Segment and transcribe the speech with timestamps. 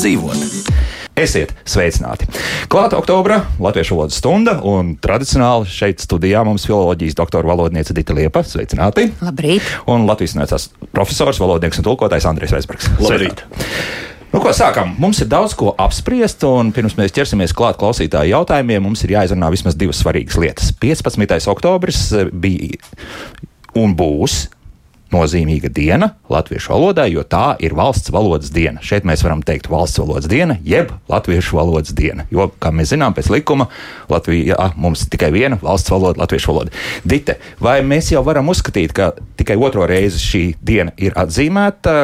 [0.00, 0.70] dzīvot.
[1.20, 2.24] Esiet sveicināti!
[2.72, 8.40] Klāta oktobra Latviešu valodas stunda un tradicionāli šeit studijā mums filoloģijas doktora valodniece Dita Liepa.
[8.46, 9.10] Sveicināti!
[9.20, 9.66] Labrīt!
[9.90, 12.88] Un Latvijas Universitātes profesors, valodnieks un tulkotājs Andrijs Vesbergs.
[13.02, 13.44] Labrīt!
[14.30, 14.94] Nu, ko sākam?
[15.02, 19.50] Mums ir daudz ko apspriest, un pirms mēs ķersimies klāt klausītāju jautājumiem, mums ir jāizrunā
[19.52, 20.70] vismaz divas svarīgas lietas.
[20.80, 21.50] 15.
[21.50, 22.78] oktobris bija
[23.76, 24.44] un būs
[25.14, 28.82] nozīmīga diena latviešu valodai, jo tā ir valsts valodas diena.
[28.84, 32.26] Šeit mēs varam teikt valsts valodas diena, jeb latviešu valodas diena.
[32.34, 33.68] Jo, kā mēs zinām, pēc likuma
[34.10, 36.74] Latvijā mums ir tikai viena valsts valoda, latviešu valoda.
[37.04, 41.96] Dite, vai mēs jau varam uzskatīt, ka tikai otro reizi šī diena ir atzīmēta?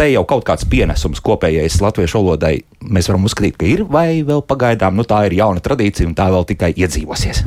[0.00, 4.40] te jau kaut kāds pienesums kopējais latviešu valodai mēs varam uzskatīt, ka ir, vai vēl
[4.48, 7.42] pagaidām nu, tā ir jauna tradīcija un tā vēl tikai iedzīvosies?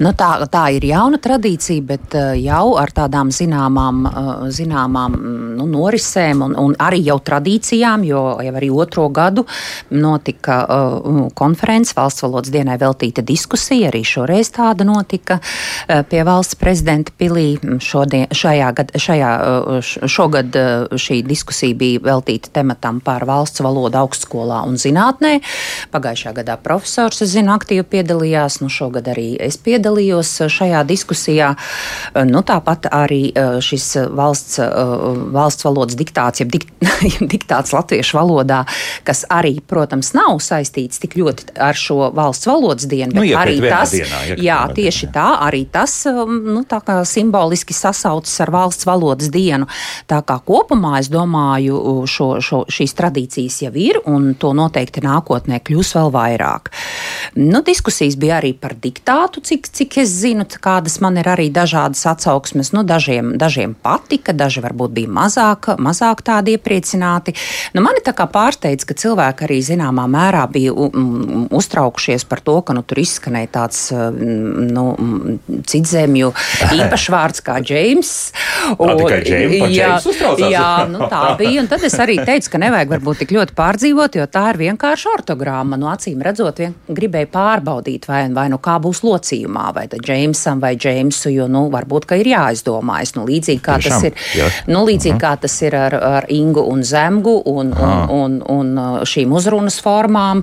[0.00, 5.16] Nu, tā, tā ir jauna tradīcija, bet uh, jau ar tādām zināmām, uh, zināmām
[5.58, 9.44] nu, norisēm un, un arī jau tradīcijām, jo jau arī otro gadu
[9.92, 16.56] notika uh, konferences valsts valodas dienai veltīta diskusija, arī šoreiz tāda notika uh, pie valsts
[16.60, 17.58] prezidenta pilī.
[17.84, 19.34] Šodien, šajā gad, šajā,
[19.68, 20.56] uh, šogad
[20.96, 25.38] šī diskusija bija veltīta tematam par valsts valodu augstskolā un zinātnē.
[25.94, 31.52] Pagājušā gadā profesors, es zinu, aktīvi piedalījās, nu šogad arī es piedalījos šajā diskusijā.
[32.28, 34.58] Nu, tāpat arī e, šis valsts,
[35.34, 36.72] valsts valodas diktāts, jeb dikt,
[37.34, 38.62] diktāts latviešu valodā,
[39.06, 43.94] kas arī, protams, nav saistīts tik ļoti ar šo valsts valodas dienu, nu, arī tas,
[43.94, 45.14] dienā, jā, tieši dienā.
[45.14, 49.68] tā, arī tas, nu, tā kā simboliski sasaucas ar valsts valodas dienu.
[50.10, 55.60] Tā kā kopumā es domāju, šo, šo, šīs tradīcijas jau ir, un to noteikti nākotnē
[55.64, 56.70] kļūs vēl vairāk.
[57.38, 62.04] Nu, diskusijas bija arī par diktātu, cik, cik es zinu, kādas man ir arī dažādas
[62.08, 62.72] atsauksmes.
[62.72, 67.34] Nu, dažiem, dažiem patika, daži varbūt bija mazāk, mazāk tādi iepriecināti.
[67.74, 72.76] Nu, mani tā kā pārsteidz, ka cilvēki arī zināmā mērā bija uztraukušies par to, ka
[72.76, 74.86] nu, tur izskanēja tāds nu,
[75.68, 76.32] citzemju
[76.78, 78.14] īpašvārds kā Džeims.
[80.42, 83.56] Jā, jā, nu, tā bija un tad es arī teicu, ka nevajag varbūt tik ļoti
[83.58, 85.76] pārdzīvot, jo tā ir vienkārši ortogramma.
[85.78, 90.60] No nu, acīm redzot, vien, gribēju pārbaudīt, vai, vai nu kā būs locījumā, vai Džeimsam
[90.62, 93.14] vai Džeimsu, jo nu, varbūt ir jāizdomājas.
[93.16, 94.48] Nu, līdzīgi kā Tiešām, tas ir, jā.
[94.66, 95.24] nu, līdzīgi uh -huh.
[95.24, 99.80] kā tas ir ar, ar Ingu un Zemgu un, un, un, un uh, šīm uzrunas
[99.80, 100.42] formām.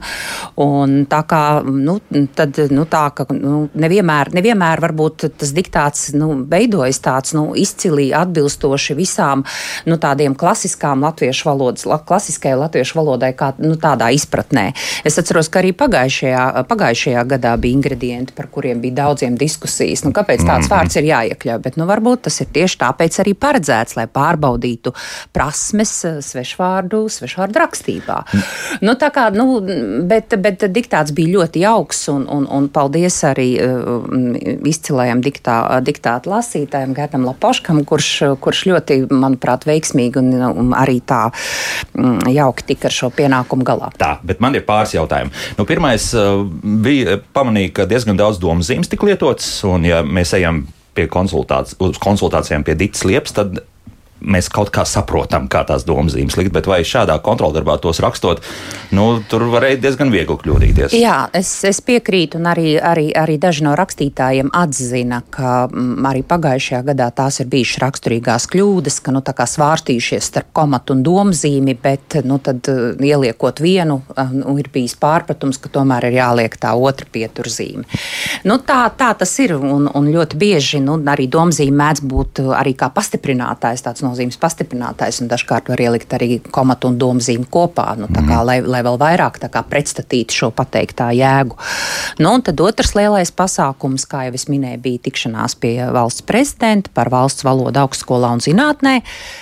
[0.56, 2.00] Un tā kā, nu,
[2.36, 8.14] tad, nu, tā, ka, nu, nevienmēr, nevienmēr varbūt tas diktāts nu, veidojas tāds nu, izcili
[8.14, 9.44] atbilstoši visām
[9.86, 14.66] nu, tādiem klasiskām latviešu valodas, klasiskajai latviešu valodai, kā nu, tādā izpratnē.
[15.08, 20.04] Es atceros, ka arī pagājušajā, pagājušajā gadā bija ingredienti, par kuriem bija daudziem diskusijas.
[20.06, 20.74] Nu, kāpēc tāds mm -hmm.
[20.76, 21.62] vārds ir jāiekļauj?
[21.62, 24.94] Bet nu, varbūt tas ir tieši tāpēc arī paredzēts, lai pārbaudītu
[25.34, 28.24] prasmes eh, svešvārdu, svešvārdu rakstībā.
[28.82, 29.62] Nu, kā, nu,
[30.08, 34.04] bet, bet diktāts bija ļoti jauks un, un, un paldies arī uh,
[34.68, 38.10] izcilajam diktā, diktātu lasītājam Gertam Lapoškam, kurš,
[38.44, 40.32] kurš ļoti, manuprāt, veiksmīgi un,
[40.64, 41.28] un arī tā
[41.94, 43.92] mm, jauki tika ar šo pienākumu galā.
[44.00, 45.32] Tā, bet man ir pāris jautājumu.
[45.60, 46.10] Nu, pirmais
[46.86, 51.74] bija pamanīt, ka diezgan daudz domu zīmes tika lietotas, un ja mēs ejam pie konsultāc
[52.04, 53.62] konsultācijām pie Dītas Liepas, tad
[54.26, 58.42] mēs kaut kā saprotam, kā tās domzīmes likt, bet vai šādā kontroldarbā tos rakstot,
[58.96, 60.96] nu, tur varēja diezgan viegli kļūdīties.
[60.98, 66.10] Jā, es, es piekrītu, un arī, arī, arī daži no rakstītājiem atzina, ka m, mm,
[66.10, 69.24] arī pagājušajā gadā tās ir bijušas raksturīgās kļūdas, ka nu,
[69.56, 74.96] svārstījušies starp komatu un domzīmi, bet nu, tad, uh, ieliekot vienu, uh, nu, ir bijis
[75.00, 77.86] pārpratums, ka tomēr ir jāliek tā otra pieturzīme.
[78.48, 82.54] Nu, tā, tā tas ir, un, un ļoti bieži nu, arī domzīme mēdz būt uh,
[82.58, 87.48] arī kā pastiprinātājs tāds no nozīmes pastiprinātājs, un dažkārt var ielikt arī komatu un domzīmi
[87.52, 88.46] kopā, nu, kā, mm.
[88.48, 89.40] lai, lai vēl vairāk
[89.70, 91.58] pretstatītu šo pateiktā jēgu.
[92.22, 96.92] Nu, un tad otrs lielais pasākums, kā jau es minēju, bija tikšanās pie valsts prezidenta
[96.96, 98.96] par valsts valodu augstskolā un zinātnē.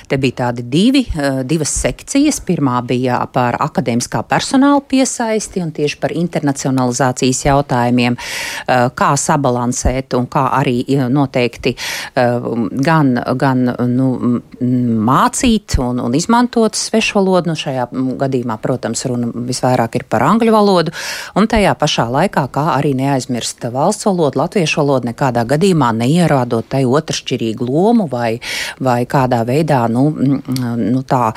[0.10, 2.42] Te bija tādi divi, eh, divas sekcijas.
[2.44, 10.28] Pirmā bija par akadēmiskā personāla piesaisti un tieši par internacionalizācijas jautājumiem, eh, kā sabalansēt un
[10.28, 11.76] kā arī eh, noteikti
[12.14, 17.52] gan, gan nu, mācīt un, un izmantot svešu valodu.
[17.52, 17.88] Nu, šajā
[18.22, 20.94] gadījumā, protams, runa visvairāk ir par angļu valodu,
[21.40, 26.84] un tajā pašā laikā, kā arī neaizmirst valsts valodu, latviešu valodu, nekādā gadījumā neierādot tai
[26.88, 28.38] otršķirīgu lomu vai,
[28.84, 31.34] vai kādā veidā nu, nu, tā,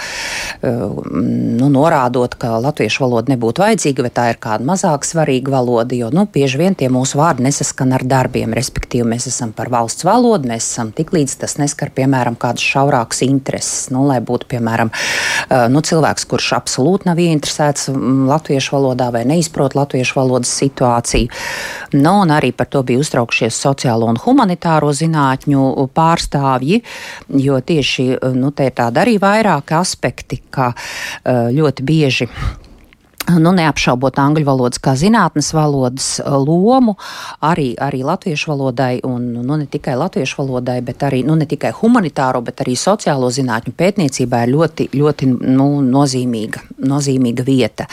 [0.62, 6.10] nu, norādot, ka latviešu valoda nebūtu vajadzīga, vai tā ir kāda mazāk svarīga valoda, jo
[6.14, 8.54] nu, bieži vien tie mūsu vārdi nesaskan ar darbiem.
[8.56, 12.64] Respektīvi, mēs esam par valsts valodu, mēs esam tik līdz tas neskar, piemēram, kādas
[13.06, 13.90] šaurākas intereses.
[13.90, 14.90] Nu, lai būtu, piemēram,
[15.70, 17.90] nu, cilvēks, kurš absolūti nav ieinteresēts
[18.28, 21.28] latviešu valodā vai neizprot latviešu valodas situāciju.
[21.94, 26.82] Nu, un arī par to bija uztraukšies sociālo un humanitāro zinātņu pārstāvji,
[27.28, 30.72] jo tieši nu, te ir tādi arī vairāki aspekti, ka
[31.26, 32.28] ļoti bieži
[33.34, 36.96] nu, neapšaubot angļu valodas kā zinātnes valodas uh, lomu,
[37.44, 41.72] arī, arī latviešu valodai, un nu, ne tikai latviešu valodai, bet arī nu, ne tikai
[41.80, 47.88] humanitāro, bet arī sociālo zinātņu pētniecībā ir ļoti, ļoti nu, nozīmīga, nozīmīga vieta.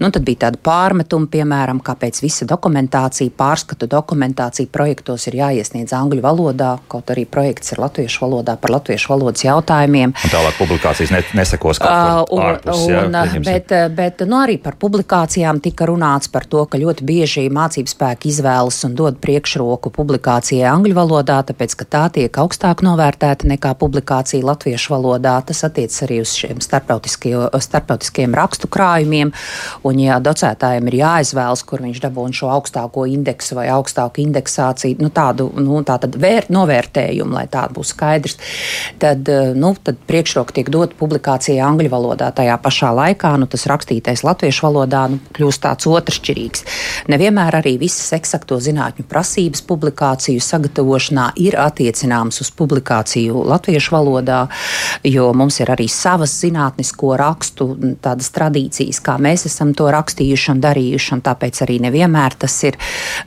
[0.00, 6.24] Nu, tad bija tāda pārmetuma, piemēram, kāpēc visa dokumentācija, pārskatu dokumentācija projektos ir jāiesniedz angļu
[6.24, 10.14] valodā, kaut arī projekts ir latviešu valodā par latviešu valodas jautājumiem.
[10.16, 12.86] Un tālāk publikācijas nesekos kaut kur uh, ārpus.
[12.86, 17.04] Un, jā, uh, bet, bet nu, arī par publikācijām tika runāts par to, ka ļoti
[17.06, 22.82] bieži mācību spēki izvēlas un dod priekšroku publikācijai angļu valodā, tāpēc, ka tā tiek augstāk
[22.86, 25.36] novērtēta nekā publikācija latviešu valodā.
[25.48, 29.32] Tas attiecas arī uz šiem starptautiskiem rakstu krājumiem,
[29.88, 35.10] un ja docētājiem ir jāizvēlas, kur viņš dabūna šo augstāko indeksu vai augstāku indeksāciju, nu,
[35.14, 38.38] tādu nu, tā vērt, novērtējumu, lai tā būtu skaidrs,
[39.02, 39.28] tad,
[39.58, 42.30] nu, tad priekšroka tiek dot publikācijai angļu valodā.
[42.34, 46.64] Tajā pašā laikā nu, tas rakstītais latviešu valodā nu, kļūst tāds otršķirīgs.
[47.08, 54.40] Nevienmēr arī visas eksakto zinātņu prasības publikāciju sagatavošanā ir attiecināmas uz publikāciju latviešu valodā,
[55.04, 57.68] jo mums ir arī savas zinātnisko rakstu
[58.02, 62.78] tādas tradīcijas, kā mēs esam to rakstījuši un darījuši, un tāpēc arī nevienmēr tas ir,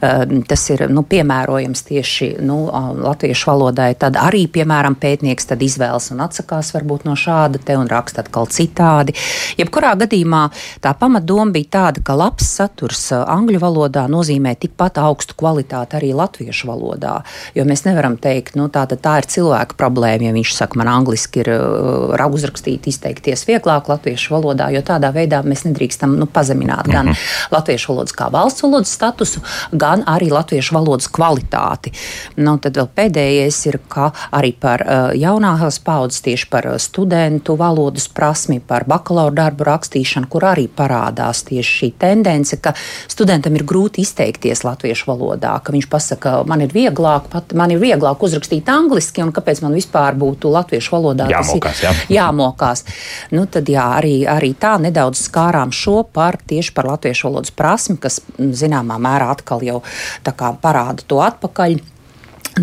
[0.02, 2.60] um, tas ir nu, piemērojams tieši nu,
[3.02, 3.94] latviešu valodai.
[4.00, 8.50] Tad arī, piemēram, pētnieks tad izvēlas un atsakās varbūt no šāda te un raksta atkal
[8.52, 9.16] citādi.
[9.60, 10.44] Jebkurā gadījumā
[10.84, 16.12] tā pamatdoma doma bija tāda, ka labs saturs angļu valodā nozīmē tikpat augstu kvalitāti arī
[16.18, 17.22] latviešu valodā.
[17.56, 21.44] Jo mēs nevaram teikt, nu, tā, tā ir cilvēka problēma, ja viņš saka, man angliski
[21.44, 27.12] ir uh, uzrakstīt, izteikties vieglāk latviešu valodā, jo tādā veidā mēs nedrīkstam nu, pazemināt gan
[27.12, 27.54] mm -hmm.
[27.56, 29.42] latviešu valodas kā valsts valodas statusu,
[29.72, 31.92] gan arī latviešu valodas kvalitāti.
[32.36, 38.08] Nu, tad vēl pēdējais ir, ka arī par uh, jaunākās paudzes, tieši par studentu valodas
[38.08, 42.74] prasmi, par bakalaura darbu rakstīšanu, kur arī parādās parādās tieši šī tendence, ka
[43.08, 47.80] studentam ir grūti izteikties latviešu valodā, ka viņš pasaka, man ir vieglāk, pat, man ir
[47.80, 51.84] vieglāk uzrakstīt angliski, un kāpēc man vispār būtu latviešu valodā jāmokās.
[51.84, 51.94] Jā.
[52.10, 52.86] jāmokās.
[53.32, 57.98] Nu, tad jā, arī, arī tā nedaudz skārām šo par tieši par latviešu valodas prasmi,
[58.02, 59.82] kas zināmā mērā atkal jau
[60.26, 61.80] parāda to atpakaļ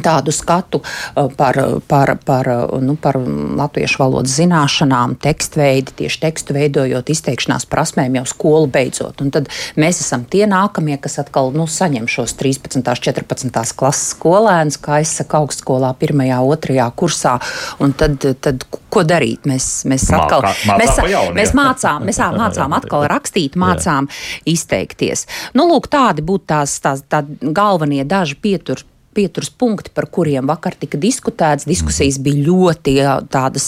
[0.04, 1.58] tādu skatu uh, par,
[1.88, 2.50] par, par,
[2.84, 3.18] nu, par
[3.58, 9.22] latviešu valodas zināšanām, tekstveidi, tieši tekstu veidojot, izteikšanās prasmēm jau skolu beidzot.
[9.24, 9.48] Un tad
[9.80, 12.80] mēs esam tie nākamie, kas atkal nu, saņem šos 13.
[12.80, 13.76] un 14.
[13.78, 16.24] klases skolēnus, kā es saku, augstskolā, 1.
[16.36, 16.90] un 2.
[16.98, 17.38] kursā.
[17.82, 19.46] Un tad, tad ko darīt?
[19.48, 21.00] Mēs, mēs atkal Mākā, mēs,
[21.36, 24.08] mēs mācām, mēs jā, mācām atkal rakstīt, mācām
[24.48, 25.26] izteikties.
[25.58, 28.86] Nu, lūk, tādi būtu tās, tās tā galvenie daži pieturi
[29.18, 31.66] pieturas punkti, par kuriem vakar tika diskutēts.
[31.68, 32.94] Diskusijas bija ļoti
[33.32, 33.66] tādas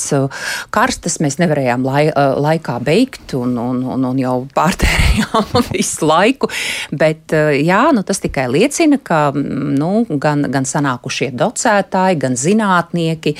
[0.70, 6.50] karstas, mēs nevarējām lai, laikā beigt un, un, un, un jau pārtērējām visu laiku.
[6.94, 13.34] Bet jā, nu, tas tikai liecina, ka nu, gan, gan sanākušie docētāji, gan zinātnieki,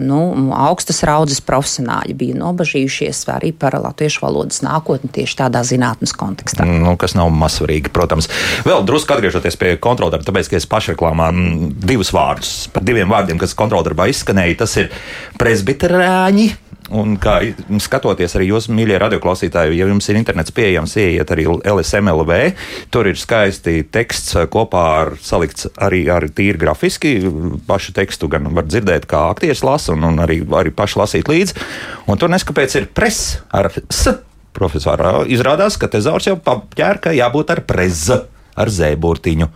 [0.00, 0.20] nu,
[0.56, 6.64] augstas raudzes profesionāļi bija nobažījušies arī par latviešu valodas nākotni tieši tādā zinātnes kontekstā.
[6.64, 8.30] Nu, kas nav mazsvarīgi, protams.
[8.66, 13.40] Vēl drusku atgriežoties pie kontroldarba, tāpēc, ka es pašreklāmā man divus vārdus, par diviem vārdiem,
[13.40, 14.60] kas kontroldarbā izskanēja.
[14.62, 14.92] Tas ir
[15.40, 16.52] presbiterāņi.
[16.94, 17.40] Un kā
[17.82, 22.36] skatoties arī jūsu mīļie radioklausītāji, ja jums ir internets pieejams, ieiet arī LSMLV.
[22.94, 27.16] Tur ir skaisti teksts kopā ar salikts arī ar tīri grafiski.
[27.66, 31.58] Pašu tekstu gan var dzirdēt, kā aktieris lasa, un, un arī, arī paši lasīt līdzi.
[32.06, 34.20] Un tur neskapēc ir pres ar s.
[34.56, 38.22] Profesorā izrādās, ka tezaurs jau paķēra, ka jābūt ar preza,
[38.56, 39.50] ar zēburtiņu.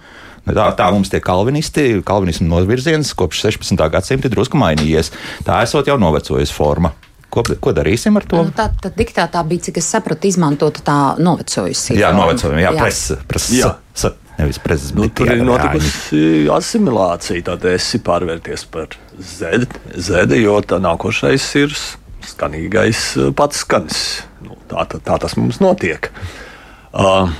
[0.48, 3.84] Tā, tā mums tie kalvinisti, kalvinismu novirziens kopš 16.
[3.92, 5.12] gadsimta drusku mainījies.
[5.46, 6.94] Tā esot jau novecojusi forma.
[7.30, 8.40] Ko, ko darīsim ar to?
[8.42, 11.94] Nu, tā tad diktātā bija, cik es sapratu, izmantota tā novecojusi.
[12.00, 12.82] Jā, novecojumi, jā, jā.
[12.82, 13.18] presa.
[13.30, 13.68] Pres, jā.
[13.94, 17.44] Sa, nevis prezes, nu, tur ir notikusi asimilācija.
[17.52, 18.96] Tad esi pārvērties par
[19.36, 21.76] zedi, zedi, jo tā nākošais ir
[22.26, 23.04] skanīgais
[23.38, 24.02] pats skanis.
[24.42, 26.10] Nu, tā, tā, tā tas mums notiek.
[26.90, 27.30] Uh,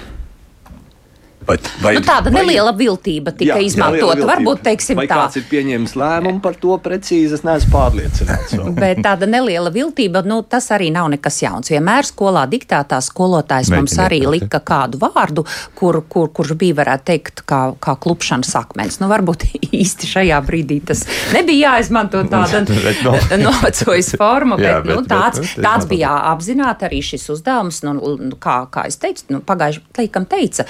[1.50, 4.25] Bet, vai, Nu, tāda vai- neliela viltība tika Jā, izmantota.
[4.28, 5.16] Varbūt teiksim vai tā.
[5.19, 8.54] kāds ir pieņēmis lēmumu par to precīzi, es neesmu pārliecināts.
[8.80, 11.71] Bet tāda neliela viltība, nu, tas arī nav nekas jauns.
[11.73, 14.40] Vienmēr skolā diktātā skolotājs mums Mēģiniet arī proti.
[14.45, 15.45] lika kādu vārdu,
[15.78, 19.00] kur, kur, kurš bija, varētu teikt, kā, kā klupšanas akmens.
[19.02, 19.49] Nu, varbūt
[19.80, 21.04] īsti šajā brīdī tas
[21.35, 23.49] nebija jāizmanto tāda Bet, nu.
[23.49, 27.83] novecojas forma, bet, Jā, bet nu, bet- tāds, bet- tāds bija apzināti arī šis uzdevums.
[27.87, 30.66] Nu, nu, kā, kā es teicu, nu, pagājuši, teikam, teica,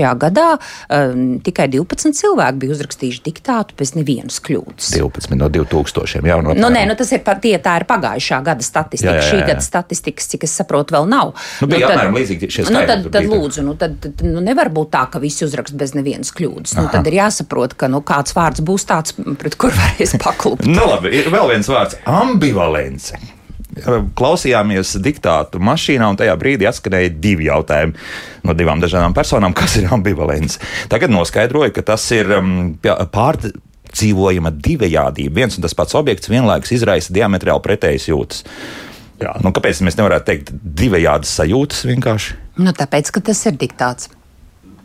[0.00, 4.92] pagājušajā gadā um, tikai 12 cilvēki bija uzrakstījuši diktātu bez nevienas kļūdas.
[4.96, 6.26] 12 no 2000.
[6.26, 9.14] Jā, no Nu, nē, nu, tas ir, tie, tā ir pagājušā gada statistika.
[9.14, 11.34] Jā, jā, jā, Šī gada statistikas, cik es saprotu, vēl nav.
[11.62, 13.32] Nu, bija apmēram līdzīgi šie Nu, skaitļi tad, tur tad bija.
[13.34, 16.76] lūdzu, nu, tad, tad nu, nevar būt tā, ka visi uzrakst bez nevienas kļūdas.
[16.78, 20.68] Nu, tad ir jāsaprot, ka nu, kāds vārds būs tāds, pret kur varēs paklupt.
[20.68, 23.16] Nu, labi, ir vēl viens vārds- ambivalence.
[24.18, 27.96] Klausījāmies diktātu mašīnā, un tajā brīdī atskanēja divi jautājumi
[28.48, 30.60] no divām dažādām personām, kas ir ambivalence.
[30.92, 35.34] Tagad noskaidroju, ka tas ir um, pie- pārdzīvojama divējādība.
[35.42, 38.44] Viens un tas pats objekts vienlaikus izraisa diametrāli pretējas jūtas.
[39.20, 42.38] Jā, nu, kāpēc mēs nevarētu teikt divējādas sajūtas vienkārši?
[42.64, 44.08] Nu, tāpēc, ka tas ir diktāts.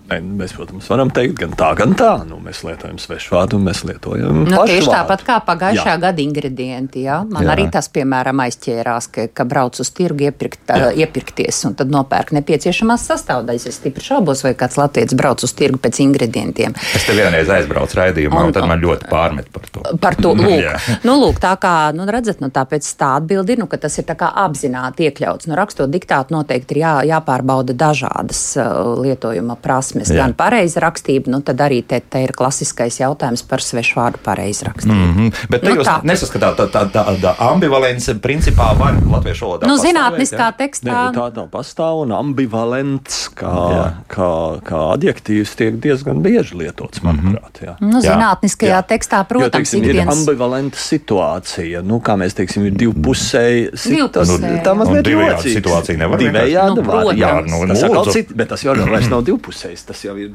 [0.05, 2.12] Nē, mēs, protams, varam teikt gan tā, gan tā.
[2.29, 4.93] Nu, mēs lietojam svešvārdu, un mēs lietojam Nu, pašu tieši vārdu.
[5.00, 6.00] tāpat kā pagājušā Jā.
[6.03, 7.01] gada ingredienti.
[7.07, 7.15] Jā?
[7.25, 7.47] Man Jā.
[7.47, 7.53] jā.
[7.55, 12.35] arī tas, piemēram, aizķērās, ka, ka brauc uz tirgu iepirkt, uh, iepirkties un tad nopērk
[12.38, 13.65] nepieciešamās sastāvdaļas.
[13.71, 16.77] Es stipri šaubos, vai kāds latviečs brauc uz tirgu pēc ingredientiem.
[16.93, 19.81] Es te vienreiz aizbraucu raidījumā, un, Un- tad man ļoti pārmet par to.
[20.05, 20.77] Par to lūk, Jā.
[21.03, 24.05] nu, lūk tā kā, nu, redzat, nu, tāpēc tā atbildi ir, nu, ka tas ir
[24.05, 25.50] tā kā apzināti iekļauts.
[25.50, 30.15] Nu, rakstot diktātu noteikti ir jā, jāpārbauda dažādas uh, lietojuma prasmes, Jā.
[30.15, 34.93] gan pareizrakstība, nu, tad arī te, te ir klasiskais jautājums par svešvārdu pareizrakstību.
[34.93, 35.33] Mm -hmm.
[35.49, 36.01] Bet Nu, nu, jūs tā.
[36.03, 39.67] nesaskatāt, tā, tā, tā, tā ambivalence principā var latviešu valodā.
[39.67, 41.11] Nu, zinātniskā tekstā.
[41.13, 43.93] nu, tā tā pastāv un ambivalents kā, Jā.
[44.07, 47.61] kā, kā adjektīvs tiek diezgan bieži lietots, manuprāt.
[47.61, 47.75] Jā.
[47.79, 48.83] Nu, Jā, zinātniskajā jā.
[48.87, 50.17] tekstā, Jo, protams, teiksim, ir ikdienas.
[50.17, 51.81] ambivalenta situācija.
[51.83, 54.63] Nu, kā mēs teiksim, ir divpusēji Divpusēja.
[54.63, 55.55] Tā mazliet Un divējāda jocīgs.
[55.59, 57.51] situācija nevar Divējāda Nu, var, jā, protams.
[57.51, 58.11] nu, Nu, tas atkal lūdzu.
[58.13, 60.31] cit, bet tas jau vairs nav divpusējs, tas jau ir.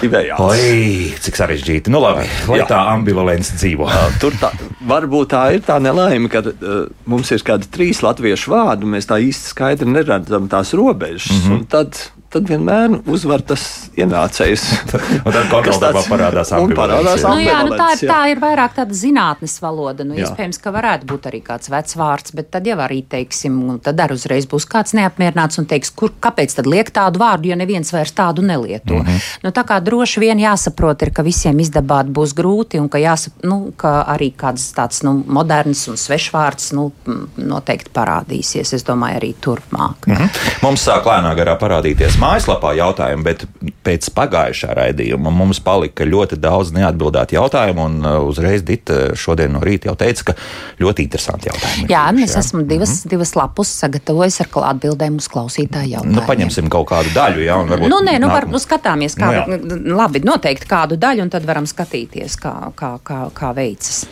[0.00, 0.40] Divējāds.
[0.40, 1.92] Oi, cik sarežģīti.
[1.92, 2.68] Nu, labi, lai Jā.
[2.70, 3.88] tā ambivalence dzīvo.
[4.22, 4.52] Tur tā,
[4.90, 9.10] varbūt tā ir tā nelaime, ka uh, mums ir kādi trīs latviešu vārdi, un mēs
[9.10, 11.30] tā īsti skaidri neredzam tās robežas.
[11.30, 11.66] Mm -hmm.
[11.70, 12.00] Tad,
[12.30, 13.62] tad vienmēr uzvar tas
[13.98, 14.64] ienācējs.
[15.26, 17.30] Un tad kontroldarbā parādās un parādās ambivalence, jā.
[17.34, 20.06] Nu, jā, nu, tā, ir, tā ir vairāk tāda zinātnes valoda.
[20.06, 20.28] Nu, Jā.
[20.28, 24.00] iespējams, ka varētu būt arī kāds vecs vārds, bet tad jau arī, teiksim, un tad
[24.02, 27.90] arī uzreiz būs kāds neapmierināts un teiks, kur, kāpēc tad liek tādu vārdu, ja neviens
[27.94, 29.00] vairs tādu nelieto.
[29.00, 29.26] Mm -hmm.
[29.44, 33.32] nu, tā kā droši vien jāsaprot, ir, ka visiem izdabāt būs grūti un ka, jāsap,
[33.42, 36.92] nu, ka arī kāds tāds nu, moderns un svešvārds nu,
[37.36, 38.74] noteikti parādīsies.
[38.74, 40.06] Es domāju, arī turpmāk.
[40.06, 40.28] Mm -hmm.
[40.62, 43.44] Mums sāk lēnā garā parādīties mājaslapā jautājumi, bet
[43.86, 47.86] pēc pagājušā raidījuma mums palika ļoti daudz neatbildētu jautājumu.
[47.88, 50.36] Un uh, uzreiz Dita šodien no rīta jau teica, ka
[50.82, 51.88] ļoti interesanti jautājumi.
[51.92, 53.10] Jā, bijuši, es esmu divas, mm -hmm.
[53.14, 56.18] divas lapus sagatavojis ar atbildēm uz klausītāju jautājumiem.
[56.20, 59.16] Nu, paņemsim kaut kādu daļu, jā, un varbūt Nu, nē, nu, nākamā- var, nu, skatāmies,
[59.16, 59.60] Nu, kādu, jā.
[59.64, 64.06] nu, labi, noteikti kādu daļu, un tad varam skatīties, kā, kā, kā, kā veicas.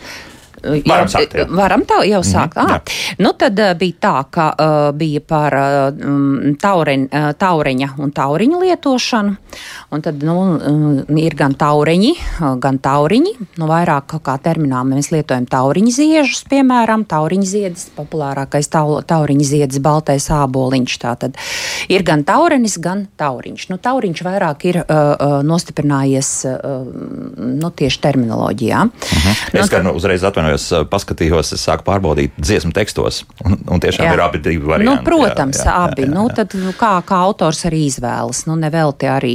[0.63, 1.45] Varam sākt, jā.
[1.49, 2.57] Varam tā jau sākt.
[2.57, 2.67] Mm.
[2.67, 8.11] -hmm, nu, tad uh, bija tā, ka uh, bija par uh, taureņ, uh, taureņa un
[8.11, 9.35] tauriņu lietošanu.
[9.91, 13.33] Un tad nu, um, ir gan taureņi, uh, gan tauriņi.
[13.57, 19.79] Nu, vairāk kā terminā mēs lietojam tauriņu ziežus, piemēram, tauriņu ziedus, populārākais tau, tauriņu ziedus,
[19.79, 20.97] baltais āboliņš.
[20.99, 21.37] Tātad
[21.89, 23.69] ir gan taurenis, gan tauriņš.
[23.69, 26.87] Nu, tauriņš vairāk ir uh, uh, nostiprinājies uh,
[27.37, 28.85] nu, tieši terminoloģijā.
[28.89, 30.48] Nu, Es kā nu, uzreiz atvainojos,
[30.89, 33.23] paskatījos, es sāku pārbaudīt dziesmu tekstos.
[33.45, 34.13] Un, un tiešām Jā.
[34.13, 35.01] ir abi divi varianti.
[35.01, 36.01] Nu, protams, jā, jā, abi.
[36.03, 36.35] jā, jā, Nu, jā.
[36.39, 38.45] tad, nu, kā, kā autors arī izvēlas.
[38.49, 39.33] Nu, nevelti arī,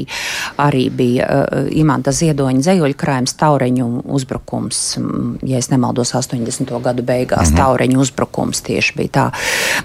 [0.59, 4.83] arī bija uh, Imants Ziedoņa dzējoļu krājums Taureņu uzbrukums.
[4.99, 6.71] mm, Ja es nemaldos, 80.
[6.83, 7.55] gadu beigās mm.
[7.55, 7.61] -hmm.
[7.61, 9.27] Taureņu uzbrukums tieši bija tā.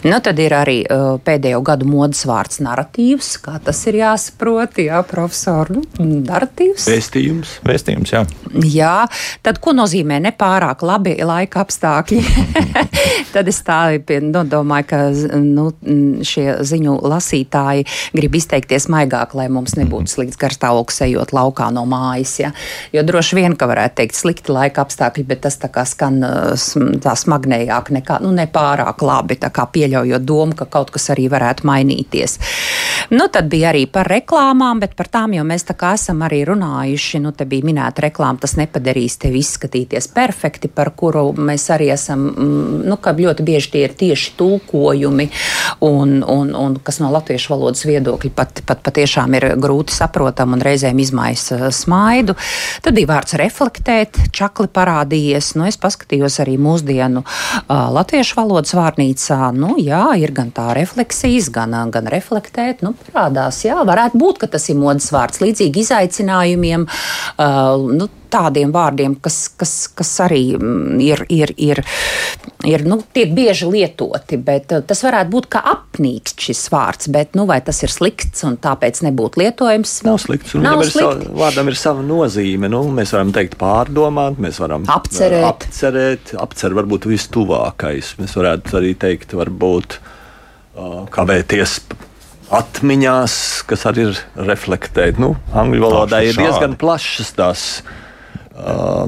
[0.03, 3.37] Nu, tad ir arī uh, pēdējo gadu modes vārds narratīvs.
[3.43, 5.69] Kā tas ir jāsaprot, jā, profesor?
[5.69, 6.87] Nu, narratīvs.
[6.89, 7.59] Vēstījums.
[7.65, 8.25] Vēstījums, jā.
[8.63, 9.07] Jā,
[9.43, 12.21] tad ko nozīmē nepārāk labi laika apstākļi?
[13.33, 13.79] tad es tā
[14.23, 14.99] nu, domāju, ka
[15.43, 15.69] nu,
[16.25, 17.85] šie ziņu lasītāji
[18.15, 22.35] grib izteikties maigāk, lai mums nebūtu slikts garstāvoklis ejot laukā no mājas.
[22.41, 22.51] Ja?
[22.95, 26.21] Jo droši vien, ka varētu teikt slikti laika apstākļi, bet tas tā kā skan
[27.03, 31.67] tā smagnējāk, nekā, nu, nepārāk labi, tā kā pieļaujot domu, ka kaut kas arī varētu
[31.69, 32.37] mainīties.
[33.13, 36.43] Nu, tad bija arī par reklāmām, bet par tām jau mēs tā kā esam arī
[36.49, 37.21] runājuši.
[37.23, 42.27] Nu, te bija minēta reklāma, tas nepadarīs tevi izskatīties perfekti, par kuru mēs arī esam,
[42.29, 45.29] mm, nu, ka ļoti bieži tie ir tieši tulkojumi,
[45.85, 50.63] un, un, un kas no latviešu valodas viedokļa pat, pat patiešām ir grūti saprotam un
[50.65, 52.35] reizēm izmaisa smaidu.
[52.85, 55.55] Tad bija vārds reflektēt, čakli parādījies.
[55.57, 59.39] Nu, es paskatījos arī mūsdienu uh, latviešu valodas vārnīcā.
[59.57, 62.83] Nu, jā, ir gan tā refleksijas, gan, gan reflektēt.
[62.85, 65.41] Nu, parādās, jā, varētu būt, ka tas ir modes vārds.
[65.41, 71.81] Līdzīgi izaicinājumiem, uh, nu, tādiem vārdiem, kas, kas, kas arī mm, ir, ir, ir,
[72.67, 74.39] ir nu, tiek bieži lietoti.
[74.41, 78.57] Bet tas varētu būt kā apnīks šis vārds, bet nu, vai tas ir slikts un
[78.61, 79.95] tāpēc nebūtu lietojams?
[80.07, 80.55] Nav slikts.
[80.59, 81.29] Nav ir slikti.
[81.29, 82.71] Savu, vārdam ir sava nozīme.
[82.71, 85.47] Nu, mēs varam teikt, pārdomāt, mēs varam apcerēt.
[85.49, 88.15] apcerēt apcer varbūt vistuvākais.
[88.21, 91.79] Mēs varētu arī teikt, varbūt uh, kavēties
[92.49, 93.33] atmiņās,
[93.69, 95.19] kas arī ir reflektēt.
[95.21, 97.98] Nu, angļu valodā ir diezgan plašas tās uh,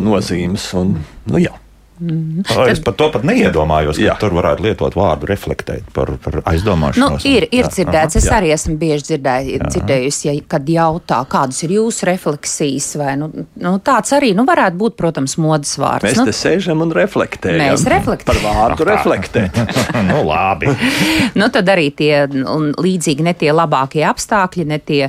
[0.01, 0.69] nozīmes.
[0.79, 0.95] Un,
[1.29, 1.60] nu, jā.
[2.01, 2.41] Mm.
[2.71, 4.15] Es par to pat neiedomājos, ka jā.
[4.21, 7.21] tur varētu lietot vārdu reflektēt par, par aizdomāšanos.
[7.21, 8.39] Nu, ir ir dzirdēts, es jā.
[8.39, 13.29] arī esmu bieži dzirdēju, dzirdējusi, ja, kad jautā, kādas ir jūsu refleksijas, vai nu,
[13.61, 16.07] nu, tāds arī nu, varētu būt, protams, modes vārds.
[16.07, 17.61] Mēs nu, te sēžam un reflektējam.
[17.61, 18.31] Mēs reflektējam.
[18.31, 19.61] Par vārdu reflektēt.
[20.09, 20.73] nu, labi.
[21.39, 25.03] nu, tad arī tie līdzīgi ne tie labākie apstākļi, ne tie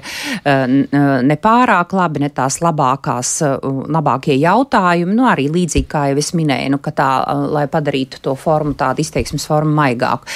[0.45, 6.75] ne pārāk labi, ne tās labākās, labākie jautājumi, nu, arī līdzīgi kā jau es minēju.
[6.75, 7.09] Nu, ka tā,
[7.53, 10.29] lai padarītu to formu, tādu izteiksmes formu maigāku.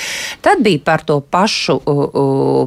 [0.45, 1.79] Tad bija par to pašu,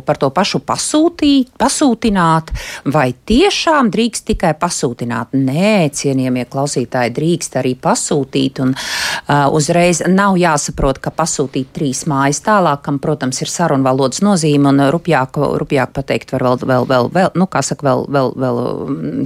[0.05, 2.51] par to pašu pasūtīt, pasūtināt,
[2.85, 5.33] vai tiešām drīkst tikai pasūtināt.
[5.33, 8.75] Nē, cienījamie klausītāji, drīkst arī pasūtīt, un
[9.55, 15.39] uzreiz nav jāsaprot, ka pasūtīt trīs mājas tālāk, kam, protams, ir sarunvalodas nozīme, un rupjāk,
[15.61, 18.61] rupjāk pateikt var vēl, vēl, vēl, vēl nu, kā saka, vēl, vēl, vēl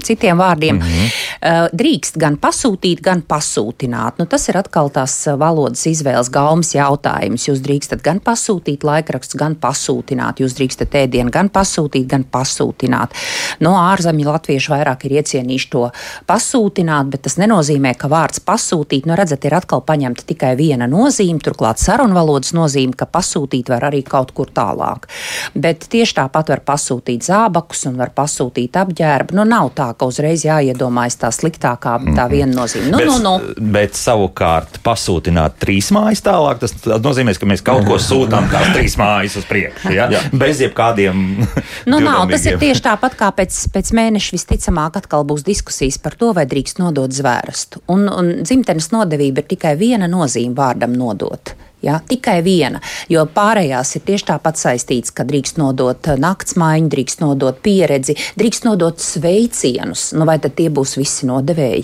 [0.06, 0.76] citiem vārdiem.
[0.76, 1.70] Mm -hmm.
[1.74, 4.20] drīkst gan pasūtīt, gan pasūtināt.
[4.20, 7.46] Nu, tas tas ir atkal tās eh, valodas izvēles gaumas jautājums.
[7.48, 10.42] Jūs drīkstat gan pasūtīt laikrakstus, gan pasūtināt.
[10.44, 13.16] Jūs drīkstat ēdienu gan pasūtīt, gan pasūtināt.
[13.64, 15.86] No ārzemju latviešu vairāk ir iecienījuši to
[16.28, 21.40] pasūtināt, bet tas nenozīmē, ka vārds pasūtīt, nu redzat, ir atkal paņemta tikai viena nozīme,
[21.44, 25.08] turklāt sarunvalodas nozīme, ka pasūtīt var arī kaut kur tālāk.
[25.56, 29.40] Bet tieši tāpat var pasūtīt zābakus un var pasūtīt apģērbu.
[29.40, 32.36] Nu, nav tā, ka uzreiz jāiedomājas tā sliktākā, tā mhm.
[32.36, 32.92] viena nozīme.
[32.92, 33.72] Nu, bet, nu, nu.
[33.72, 38.72] bet savu savukārt pasūtināt trīs mājas tālāk, tas nozīmē, ka mēs kaut ko sūtām tās
[38.74, 39.92] trīs mājas uz priekšu.
[39.94, 40.08] Ja?
[40.32, 41.44] Bez jebkādiem.
[41.92, 46.16] nu, nav, tas ir tieši tāpat kā pēc, pēc mēneša visticamāk atkal būs diskusijas par
[46.16, 47.84] to, vai drīkst nodot zvērestu.
[47.92, 51.56] Un, un dzimtenes nodevība ir tikai viena nozīme vārdam nodot.
[51.84, 52.80] Ja, tikai viena,
[53.12, 59.04] jo pārējās ir tieši tāpat saistīts, ka drīkst nodot naktsmaiņu, drīkst nodot pieredzi, drīkst nodot
[59.04, 60.14] sveicienus.
[60.16, 61.84] Nu, vai tad tie būs visi nodevēji?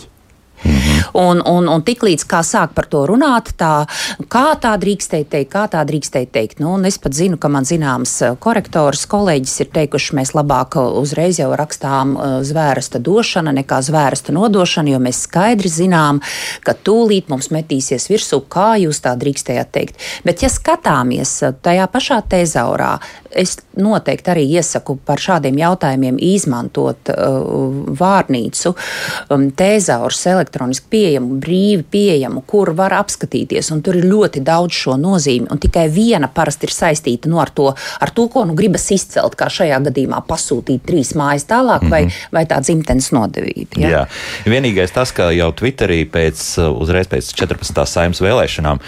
[0.99, 1.17] Mhm.
[1.19, 3.85] Un, un, un tiklīdz kā sāk par to runāt, tā,
[4.31, 6.61] kā tā drīkstēja teikt, kā tā drīkstēja teikt.
[6.63, 11.39] Nu, es pat zinu, ka man zināms eh, korektors, kolēģis ir teikuši, mēs labāk uzreiz
[11.41, 16.21] jau rakstām eh, zvērsta došana nekā zvērsta nodošana, jo mēs skaidri zinām,
[16.65, 20.09] ka tūlīt mums metīsies virsū, kā jūs tā drīkstējāt teikt.
[20.25, 22.97] Bet, ja skatāmies eh, tajā pašā tezaurā,
[23.31, 27.39] es noteikti arī iesaku par šādiem jautājumiem izmantot uh,
[27.99, 28.73] vārnīcu,
[29.29, 33.71] um, tēzaurs elektroniski pieejamu, brīvi pieejamu, kur var apskatīties.
[33.85, 37.69] Tur ir ļoti daudz šo nozīmi, un tikai viena parasti ir saistīta nu, ar, to,
[37.73, 41.91] ar to, ko nu gribas izcelt, kā šajā gadījumā pasūtīt trīs mājas tālāk, mm -hmm.
[41.91, 42.33] vai, mhm.
[42.35, 43.79] vai tā dzimtenes nodevība.
[43.79, 43.89] Ja?
[43.89, 44.03] Jā.
[44.45, 46.41] Vienīgais tas, ka jau Twitterī pēc,
[46.79, 47.85] uzreiz pēc 14.
[47.85, 48.79] saimnes vēlēšanām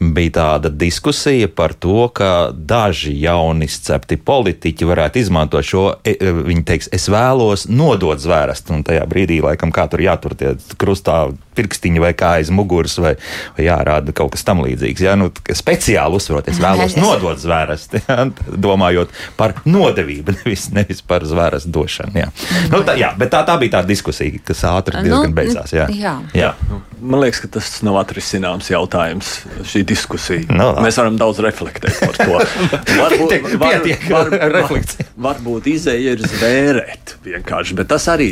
[0.00, 6.32] bija tāda diskusija par to, ka daži jauni izcepti politiķi varētu izmantot šo, e, e,
[6.46, 11.30] viņi teiks, es vēlos nodot zvērestu, un tajā brīdī, laikam, kā tur jātur tie krustā
[11.58, 13.14] pirkstiņi vai kā aiz muguras, vai,
[13.56, 15.04] vai jārāda kaut kas tam līdzīgs.
[15.04, 15.16] Ja?
[15.18, 18.26] Nu, speciāli uzsveroties, vēlos nodot zvērstu, ja?
[18.50, 22.16] domājot par nodevību, nevis, nevis par zvērstu došanu.
[22.22, 22.30] Ja?
[22.72, 25.74] Nu, tā, jā, bet tā, tā bija tā diskusija, kas ātri nu, diezgan beidzās.
[25.76, 25.88] Jā.
[25.94, 26.16] Jā.
[26.36, 26.52] Jā.
[27.00, 30.46] Man liekas, ka tas nav atrisināms jautājums, šī diskusija.
[30.50, 32.38] No, nu, Mēs varam daudz reflektēt par to.
[33.00, 34.92] varbūt, var, var, var,
[35.30, 38.30] varbūt izēja ir zvērēt vienkārši, bet tas arī.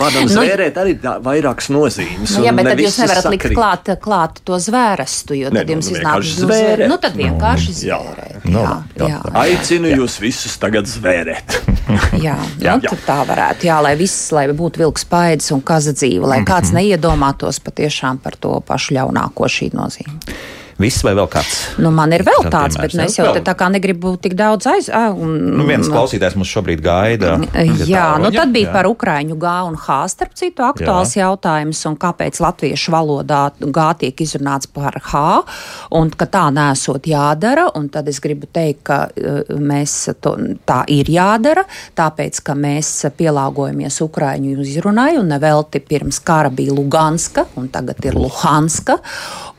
[0.00, 2.32] Vārdam nu, zvērēt arī vairākas nozīmes.
[2.38, 5.90] Nu, jā, bet tad jūs nevarat likt klāt, klāt to zvērestu, jo tad ne, jums
[5.90, 6.84] nu, iznāk zvērēt.
[6.88, 8.46] Nu, tad vienkārši zvērēt.
[8.48, 8.62] Jā.
[8.62, 9.98] Jā, jā, jā, Aicinu jā.
[10.00, 11.58] jūs visus tagad zvērēt.
[12.24, 12.78] jā, jā.
[12.80, 13.68] Nu, tā varētu.
[13.68, 16.80] Jā, lai viss, lai būtu vilks paēdis un kaza dzīve, lai kāds mhm.
[16.80, 20.16] neiedomātos patiešām par to pašu ļaunāko šī nozīme.
[20.80, 21.58] Viss vai vēl kāds?
[21.82, 24.68] Nu, man ir vēl tāds, piemērs, bet nu, es jau tā kā negribu tik daudz
[24.70, 24.88] aiz.
[24.88, 27.36] ā, Un, Nu, viens klausītājs mums šobrīd gaida.
[27.86, 28.72] Jā, nu tad bija Jā.
[28.72, 31.26] par Ukrāņu G un H, starp citu, aktuāls Jā.
[31.26, 35.22] jautājums, un kāpēc latviešu valodā G tiek izrunāts par H,
[35.98, 38.98] un ka tā nesot jādara, un tad es gribu teikt, ka
[39.58, 40.34] mēs to,
[40.68, 41.64] tā ir jādara,
[41.98, 48.16] tāpēc, ka mēs pielāgojamies Ukrāņu izrunai, un nevelti pirms kara bija Luganska, un tagad ir
[48.18, 48.98] Luhanska,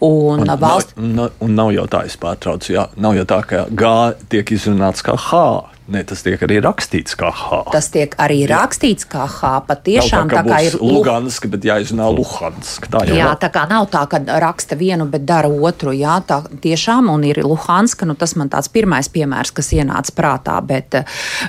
[0.04, 0.96] un, un valsts.
[1.04, 3.94] Nav, un nav jau tā, es pārtraucu, jā, nav jau tā, ka G
[4.32, 5.44] tiek izrunāts kā H.
[5.84, 7.58] Nē, tas tiek arī rakstīts kā H.
[7.74, 9.50] Tas tiek arī rakstīts kā H.
[9.68, 12.88] Patiešām tā, tā kā ir Lu- Luganska, bet jāizrunā Luhanska.
[12.88, 13.40] Tā jau Jā, nav.
[13.42, 15.92] tā kā nav tā, ka raksta vienu, bet dara otru.
[15.92, 18.08] Jā, tā tiešām un ir Luhanska.
[18.08, 20.96] Nu, tas man tāds pirmais piemērs, kas ienāca prātā, bet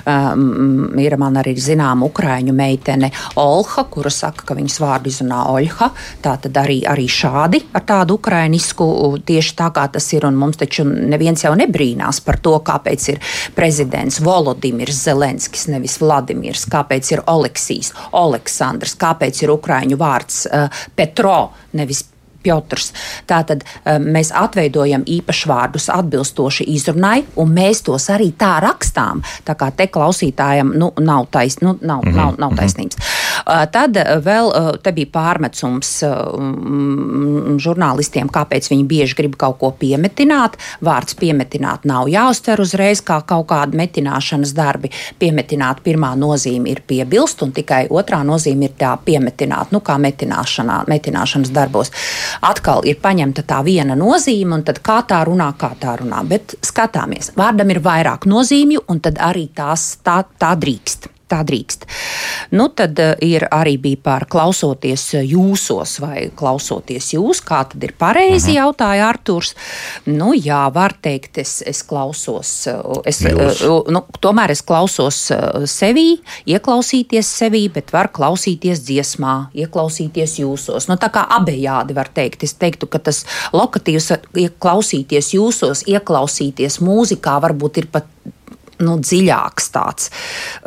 [0.03, 5.89] um, ir man arī zināma ukraiņu meitene Olha, kura saka, ka viņas vārdu izrunā Oļha.
[6.25, 8.89] Tā tad arī, arī šādi ar tādu ukrainisku
[9.23, 10.27] tieši tā kā tas ir.
[10.27, 13.23] Un mums taču neviens jau nebrīnās par to, kāpēc ir
[13.55, 21.37] prezidents Volodimirs Zelenskis, nevis Vladimirs, kāpēc ir Oleksijs, Aleksandrs, kāpēc ir ukraiņu vārds uh, Petro,
[21.77, 22.03] nevis
[22.45, 22.91] Piotrs.
[23.29, 29.23] Tātad um, mēs atveidojam īpašvārdus atbilstoši izrunai, un mēs tos arī tā rakstām.
[29.45, 32.15] Tā kā te klausītājam nu, nav, tais, nu, nav, mm -hmm.
[32.15, 32.97] nav, nav taisnības.
[33.45, 36.11] Uh, tad uh, vēl uh, te bija pārmetsums uh,
[37.61, 40.57] žurnālistiem, kāpēc viņi bieži grib kaut ko piemetināt.
[40.85, 44.91] Vārds piemetināt nav jāuztver uzreiz kā kaut kāda metināšanas darbi.
[45.19, 50.83] Piemetināt pirmā nozīme ir piebilst, un tikai otrā nozīme ir tā piemetināt, nu kā metināšanā,
[50.91, 51.91] metināšanas darbos.
[52.41, 56.23] Atkal ir paņemta tā viena nozīme, un tad kā tā runā, kā tā runā.
[56.27, 61.14] Bet skatāmies, vārdam ir vairāk nozīmju, un tad arī tās tā, tā drīkst.
[61.25, 61.87] Tā drīkst.
[62.53, 67.81] Nu, tad uh, ir arī bija par klausoties eh, jūsos vai klausoties jūs, kā tad
[67.83, 68.57] ir pareizi, Mhm.
[68.59, 69.55] jautāja Artūrs.
[70.05, 73.63] Nu, jā, var teikt, es, es klausos, uh, es, Jūs.
[73.89, 75.31] nu, tomēr es klausos
[75.65, 80.85] sevī, ieklausīties sevī, bet var klausīties dziesmā, ieklausīties jūsos.
[80.87, 82.43] Nu, tā kā abejādi var teikt.
[82.45, 84.11] Es teiktu, ka tas lokatīvs
[84.45, 88.05] ieklausīties jūsos, ieklausīties mūzikā varbūt ir pat
[88.83, 90.09] nu, dziļāks tāds,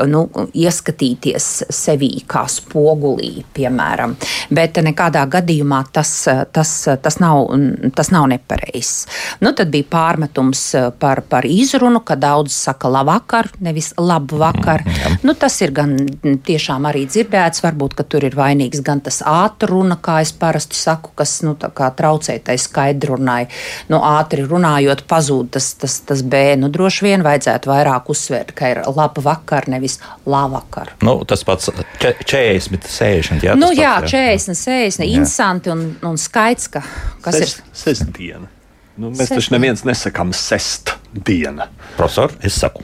[0.08, 0.24] nu,
[0.56, 4.14] ieskatīties sevī kā spogulī, piemēram.
[4.54, 6.12] Bet nekādā gadījumā tas,
[6.54, 7.50] tas, tas, nav,
[7.96, 9.06] tas nav nepareizs.
[9.44, 10.62] Nu, tad bija pārmetums
[11.00, 14.84] par, par izrunu, ka daudz saka labvakar, nevis labvakar.
[15.26, 15.96] Nu, tas ir gan
[16.46, 21.12] tiešām arī dzirdēts, varbūt, ka tur ir vainīgs gan tas ātruna, kā es parasti saku,
[21.18, 23.42] kas nu, traucē tai skaidrunai.
[23.92, 26.54] Nu, ātri runājot, pazūd tas, tas, tas B.
[26.58, 30.88] Nu, droši vien vajadzētu vairāk uzsvērt, ka ir laba vakar, nevis lāvakar.
[31.02, 33.42] Nu, tas pats če- 40, 60.
[33.42, 35.10] Jā, Nu, jā, pats, 40, 60, Jā.
[35.16, 36.82] interesanti un, un skaits, ka,
[37.22, 37.64] kas Ses, ir.
[37.72, 38.46] sestdiena.
[38.96, 39.40] Nu, mēs Sestdiena.
[39.40, 41.68] taču neviens nesakām sestdiena.
[41.96, 42.82] Profesor, es saku.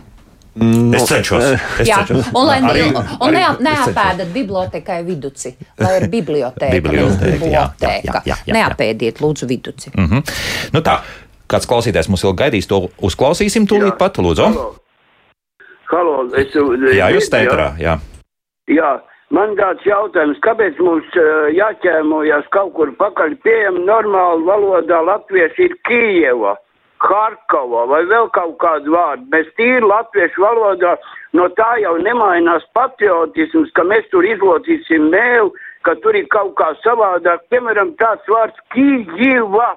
[0.57, 1.43] Nu, Es cenšos.
[1.81, 2.29] Es Jā, cenšos.
[2.33, 7.91] un, lai, Arī- un, arī ne, neapēdat bibliotekai viduci, lai ir biblioteka, Biblioteka, jā, jā,
[8.05, 8.55] jā, jā, jā.
[8.55, 9.91] Neapēdiet, lūdzu, viduci.
[9.97, 10.23] Mhm.
[10.73, 11.01] Nu tā,
[11.49, 13.99] kāds klausītājs mums vēl gaidīs, to uzklausīsim tūlīt Jā.
[13.99, 14.45] pat, lūdzu.
[14.47, 14.77] Halo.
[15.95, 16.55] Halo, es,
[16.97, 17.95] Jā, jūs teitrā, jā.
[18.73, 18.97] Jā,
[19.35, 25.77] man tāds jautājums, kāpēc mums uh, jāķēmojas kaut kur pakaļ pieejam normāli valodā latvieši ir
[25.87, 26.57] Kijeva,
[27.05, 29.29] Harkova vai vēl kaut kādu vārdu.
[29.31, 30.97] Mēs tīri latviešu valodā,
[31.37, 35.53] no tā jau nemainās patriotisms, ka mēs tur izlocīsim mēlu,
[35.87, 37.45] ka tur ir kaut kā savādāk.
[37.53, 39.75] Piemēram, tāds vārds Kijeva.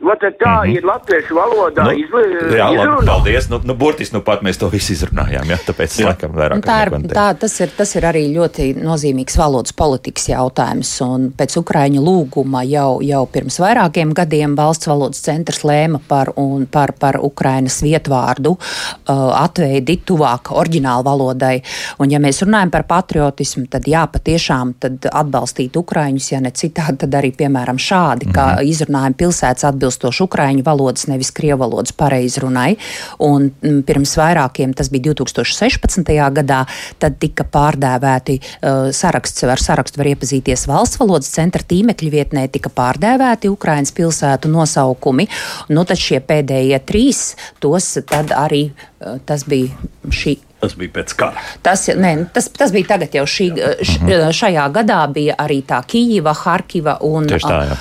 [0.00, 0.76] Vai tad tā mm -hmm.
[0.76, 3.48] ir latviešu valodā Nu, izli, jā, labi, paldies.
[3.48, 6.06] Nu, nu, burtiski nu pat mēs to visu izrunājām, jā, tāpēc jā.
[6.06, 10.28] laikam vairāk Un Tā ir, tā, tas, ir, tas ir arī ļoti nozīmīgs valodas politikas
[10.28, 11.00] jautājums.
[11.00, 16.66] un Pēc Ukrāņu lūguma jau, jau pirms vairākiem gadiem valsts valodas centrs lēma par, un,
[16.66, 21.62] par, par Ukrainas vietvārdu uh, atveidi tuvāk oriģinālu valodai.
[21.98, 26.96] Un, ja mēs runājam par patriotismu, tad jā, patiešām tad atbalstīt Ukrāņus, ja ne citādi,
[27.04, 28.56] tad arī piemēram šādi, mm -hmm.
[28.56, 32.76] kā izrunājam pilsētas atbilstoši Ukrāņu valodas, nevis Krievu valodas pareizrunai.
[33.18, 36.12] Un mm, pirms vairākiem, tas bija 2016.
[36.40, 36.64] gadā,
[36.98, 42.70] tad tika pārdēvēti uh, saraksts, ar sarakstu var iepazīties valsts valodas centra tīmekļa vietnē, tika
[42.70, 45.28] pārdēvēti Ukrainas pilsētu nosaukumi.
[45.70, 49.74] Nu, tad šie pēdējie trīs, tos tad arī uh, tas bija
[50.10, 51.40] šī Tas bija pēc kara.
[51.64, 53.46] Tas, ne, tas, tas bija tagad jau šī,
[53.80, 53.94] š,
[54.36, 57.78] šajā gadā, bija arī tā Kijava, Harkiva un, tā, jā.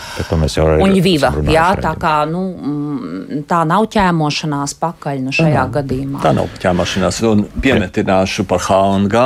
[1.52, 6.22] Jā, tā kā nu, mm, tā nav ķēmošanās pakaļ nu, šajā gadījumā.
[6.24, 7.20] Tā nav ķēmašanās.
[7.30, 9.26] Un piemetināšu par H un G.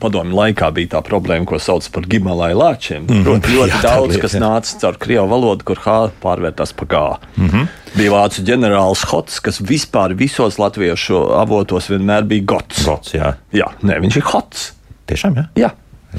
[0.00, 3.02] padomju laikā bija tā problēma, ko sauc par gimalai lāčiem.
[3.02, 3.24] Mm -hmm.
[3.24, 4.40] Proti, ļoti Jā, daudz, lieta, kas jā.
[4.40, 6.96] nāca caur krievu valodu, kur H pārvērtās par G.
[7.36, 7.66] Mm -hmm.
[7.96, 12.84] Bija vācu ģenerālis Hots, kas vispār visos latviešu avotos vienmēr bija gots.
[12.84, 13.34] Gots, jā.
[13.52, 14.72] Jā, nē, viņš ir Hots.
[15.06, 15.44] Tiešām, jā.
[15.56, 15.70] Jā.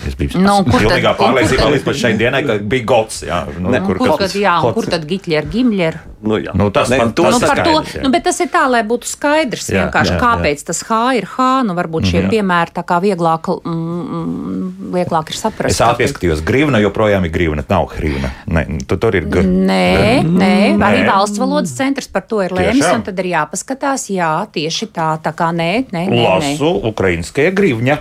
[0.05, 3.23] Es biju Nu, kur kur pārliecībā tad- līdz pat šai dienai, ka bija gods.
[3.25, 4.19] Jā, nu, Ne, Un kur, Hots.
[4.19, 5.95] tad, jā, un kur tad Gitļer, Gimļer?
[6.21, 6.53] Nu, jā.
[6.53, 8.01] Nu, tas pat- to tas Nu, to, skaidrs, jā.
[8.03, 11.25] nu, bet tas ir tā, lai būtu skaidrs Jā, vienkārši, jā, kāpēc tas H ir
[11.25, 11.63] H.
[11.65, 12.29] Nu, varbūt šie Mhm.
[12.29, 15.71] piemēri tā kā vieglāk, mm, vieglāk ir saprast.
[15.73, 18.29] Es ātri ieskatījos, grīvna joprojām ir grīvna, nav hrīvna.
[18.47, 19.41] Nē, tu, tur ir g.
[19.41, 21.07] Nē, nē, arī Nē.
[21.09, 25.33] valsts valodas centrs par to ir lēmis, un tad ir jāpaskatās, jā, tieši tā, tā
[25.33, 26.23] kā nē, nē, nē.
[26.27, 27.97] Lasu ukrainiskie grīvņa,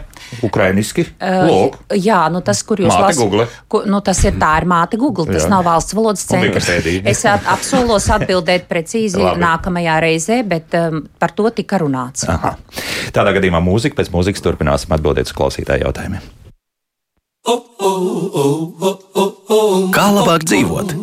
[0.46, 1.04] ukrainiski.
[1.20, 1.78] Lūk.
[1.98, 2.94] Jā, nu tas, kur jūs
[3.70, 5.50] ku, nu tas ir tā ir māte Google, tas Jā.
[5.52, 6.68] nav valsts valodas centrs.
[7.08, 12.26] Es at, apsolos atbildēt precīzi nākamajā reizē, bet um, par to tika runāts.
[12.28, 12.56] Aha.
[13.14, 16.34] Tādā gadījumā mūzika, pēc mūzikas turpināsim atbildēt uz klausītāju jautājumiem.
[19.94, 20.96] Kā labāk dzīvot?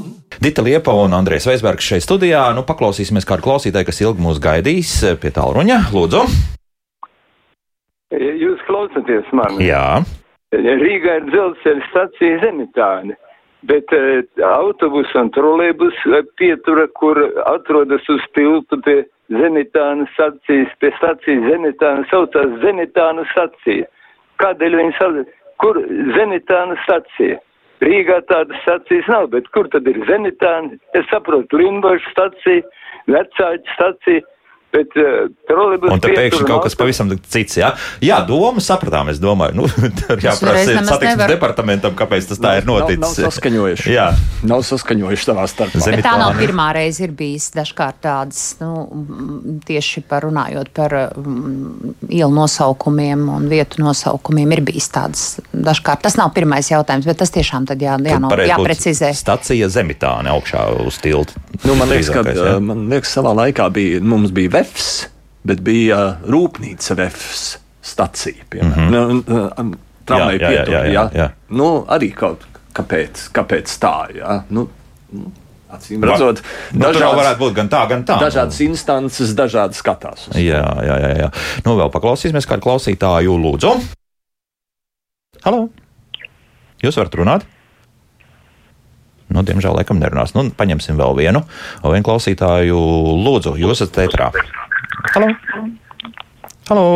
[0.43, 2.43] Dita Liepa un Andrēs Veisbergs šeit studijā.
[2.53, 5.87] Nu, paklausīsimies kādu klausītāju, kas ilgi mūs gaidīs pie tālruņa.
[5.95, 6.25] Lūdzu!
[8.15, 9.67] Jūs klausāties mani?
[9.67, 10.01] Jā,
[10.55, 13.15] Rīgā ir dzelzceļa stacija Zemitāne,
[13.67, 19.01] bet uh, autobus un trolēbus uh, pietura, kur atrodas uz tiltu pie
[19.33, 23.89] Zemitānas stacijas, pie stacijas Zemitāna, saucās Zemitāna stacija.
[24.43, 25.33] Kādēļ viņi sauc?
[25.63, 25.79] Kur
[26.15, 27.39] Zemitāna stacija?
[27.83, 30.77] Rīgā tādas stacijas nav, bet kur tad ir Zemitāna?
[30.95, 32.63] Es saprotu, Limbaša stacija,
[33.11, 34.23] Vecāķa stacija,
[34.73, 37.57] bet uh, un te pēkšņi kaut kas pavisam cits.
[37.61, 37.69] Jā,
[38.03, 39.55] jā doma sapratām, es domāju.
[39.61, 39.67] Nu,
[40.25, 43.21] jāprasa satiksmes nevar- departamentam, kāpēc tas tā ir Nav, nav noticis.
[43.23, 43.93] saskaņojuši.
[43.93, 44.07] Jā.
[44.49, 45.79] Nav saskaņojuši savā starpā.
[45.85, 48.85] Zemi- Bet tā nav pirmā reize, ir bijis dažkārt tādas, nu,
[49.67, 56.03] tieši par runājot par mm, ielu nosaukumiem un vietu nosaukumiem, ir bijis tādas dažkārt.
[56.05, 59.13] Tas nav pirmais jautājums, bet tas tiešām tad jā, jā, būtu jāprecizē.
[59.15, 61.39] Stacija Zemitāne augšā uz tilta.
[61.63, 62.57] Nu, man liekas, ka jā.
[62.59, 64.89] man liekas, savā laikā bija, mums bija VEFS,
[65.45, 67.45] bet bija uh, rūpnīca VEFS
[67.85, 68.45] stacija.
[68.49, 69.75] Piemēram, mm -hmm.
[70.05, 71.29] Tramvaja Jā, jā, jā.
[71.49, 74.41] Nu, arī kaut kāpēc, kāpēc tā, jā.
[74.49, 74.67] Nu,
[75.15, 75.31] nu,
[75.73, 76.41] acīm redzot,
[76.73, 78.19] Nu, dažādas, varētu būt gan tā, gan tā.
[78.21, 80.27] dažādas instances, dažādi skatās.
[80.35, 81.11] Jā, jā, jā.
[81.23, 81.31] jā.
[81.65, 83.73] Nu, vēl paklausīsimies kādu klausītāju, lūdzu.
[85.45, 85.69] Halo!
[86.83, 87.49] Jūs varat runāt?
[89.33, 90.35] Nu, diemžēl, laikam nerunās.
[90.37, 91.41] Nu, paņemsim vēl vienu.
[91.83, 92.77] Vēl vienu klausītāju,
[93.25, 94.31] lūdzu, jūs esat ētrā.
[95.15, 95.31] Halo!
[96.69, 96.89] Halo!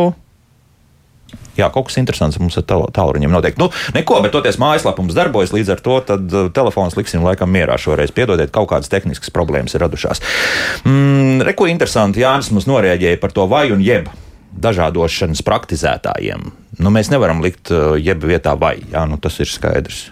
[1.60, 3.60] Jā, kaut kas interesants mums ar tāl- tālruņiem noteikti.
[3.60, 7.52] Nu, neko, bet toties mājaslapā mums darbojas, līdz ar to tad, uh, telefons liksim laikam
[7.52, 8.14] mierā šoreiz.
[8.16, 10.22] Piedodiet, kaut kādas tehniskas problēmas ir radušās.
[10.88, 14.08] Mm, Reko interesanti, Jānis mums noreaģēja par to vai un jeb
[14.60, 16.48] dažādošanas praktizētājiem.
[16.80, 20.06] Nu, mēs nevaram likt uh, jeb vietā vai, jā, nu, tas ir skaidrs.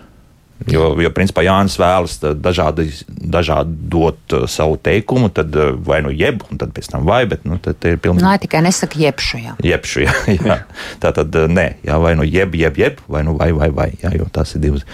[0.65, 6.10] Jo, jo principā Jānis vēlas tā dažādi, dažādot uh, savu teikumu, tad uh, vai nu
[6.10, 8.26] jeb, un tad pēc tam vai, bet nu, tad ir pilnīgi.
[8.26, 9.43] Nē, tikai nesaka jebšu.
[9.43, 9.54] Jā.
[9.63, 10.15] Jebšu, jā,
[10.50, 10.58] jā.
[11.04, 14.15] Tā tad nē, jā, vai nu jeb, jeb, jeb, vai nu vai, vai, vai, jā,
[14.17, 14.88] jo tas ir divas.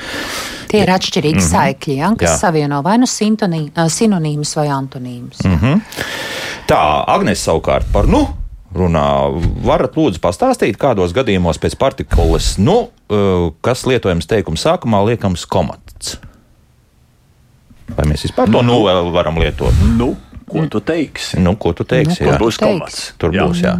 [0.67, 1.55] Tie ir atšķirīgi mm -hmm.
[1.55, 2.33] saikļi, ja, kas Jā.
[2.33, 2.39] jā.
[2.41, 5.45] savieno vai nu sinonīmus vai antonīmus.
[5.45, 5.79] Mm Mhm.
[6.67, 8.42] Tā, Agnēs savukārt par nu.
[8.73, 9.05] Runā,
[9.65, 16.17] varat lūdzu pastāstīt, kādos gadījumos pēc partikulas, nu, uh, kas lietojams teikuma sākumā, liekams komats.
[17.93, 19.83] Vai mēs vispār to nu vēl varam lietot?
[19.97, 20.15] Nu,
[20.49, 21.37] ko tu teiksi?
[21.43, 22.23] Nu, ko tu teiksi?
[22.23, 22.31] Nu?
[22.31, 23.05] Tur būs komats.
[23.21, 23.45] Tur Jā.
[23.45, 23.77] būs, jā.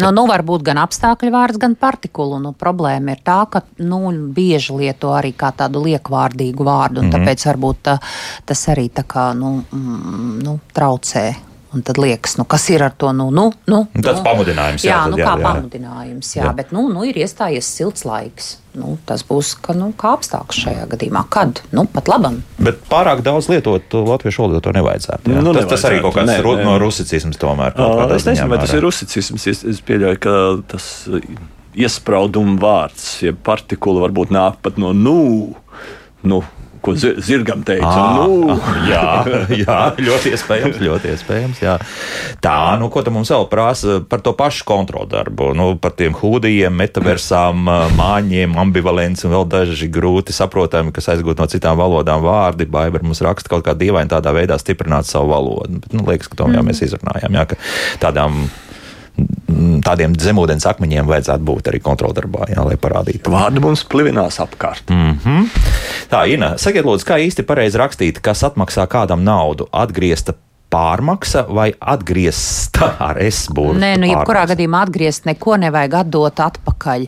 [0.00, 2.38] Nu, nu, var būt gan apstākļu vārds, gan partikulu.
[2.42, 4.00] Nu, problēma ir tā, ka nu,
[4.34, 7.26] bieži lieto arī kā tādu liekvārdīgu vārdu, un mm -hmm.
[7.26, 7.98] tāpēc varbūt tā,
[8.46, 11.49] tas arī tā kā, nu, mm, nu, traucē.
[11.70, 13.12] Un tad liekas, nu, kas ir ar to?
[13.14, 14.24] Nu, nu, nu, Nu, tāds nu.
[14.26, 15.44] pamudinājums, jā, Jā, tad nu, jā, kā jā.
[15.44, 16.54] pamudinājums, jā, Jā.
[16.58, 18.48] bet nu, nu, ir iestājies silts laiks.
[18.74, 21.22] Nu, tas būs ka, nu, kā apstākļus šajā gadījumā.
[21.30, 21.62] Kad?
[21.74, 22.40] Nu, pat labam.
[22.58, 25.30] Bet pārāk daudz lietot latviešu valodu to nevajadzētu.
[25.30, 25.42] Jā.
[25.46, 26.66] Nu, tas, tas arī nevajadzētu, kaut kāds nē, ru, nē.
[26.66, 27.74] no rusicisms tomēr.
[27.78, 29.46] kaut Uh, es nezinu, vai tas ir rusicisms.
[29.54, 30.36] Es, es pieļauju, ka
[30.74, 30.86] tas
[31.78, 35.16] iesprauduma vārds, ja partikula varbūt nāk pat no nu,
[36.26, 36.42] nu
[36.84, 37.88] ko zi- zirgam teica.
[37.88, 38.56] Ā, Nu,
[38.90, 39.02] jā,
[39.54, 40.78] jā, ļoti iespējams.
[40.82, 41.74] Ļoti iespējams jā.
[42.44, 45.50] Tā, nu, ko tu mums vēl prasa par to pašu kontroldarbu?
[45.56, 47.66] Nu, par tiem hūdijiem, metaversām,
[48.00, 52.68] māņiem, ambivalenci un vēl daži grūti saprotami, kas aizgūt no citām valodām vārdi.
[52.70, 55.80] Baibar mums raksta kaut kā dīvaini tādā veidā stiprināt savu valodu.
[55.84, 57.36] Bet, nu, liekas, ka to jau mēs izrunājām.
[57.40, 57.60] Jā, ka
[58.02, 58.42] tādām,
[59.84, 63.32] tādiem zemūdens akmeņiem vajadzētu būt arī kontroldarbā, jā, lai parādītu.
[63.32, 64.90] Vārdi mums plivinās apkārt.
[64.90, 65.48] Mm -hmm.
[66.10, 70.34] Tā, Ina, sakiet, lūdzu, kā īsti pareizi rakstīt, kas atmaksā kādam naudu, atgriezta
[70.70, 73.78] pārmaksa vai atgriezta ar S-būru?
[73.80, 77.06] Nē, nu, jebkurā gadījumā atgriezt neko nevajag atdot atpakaļ,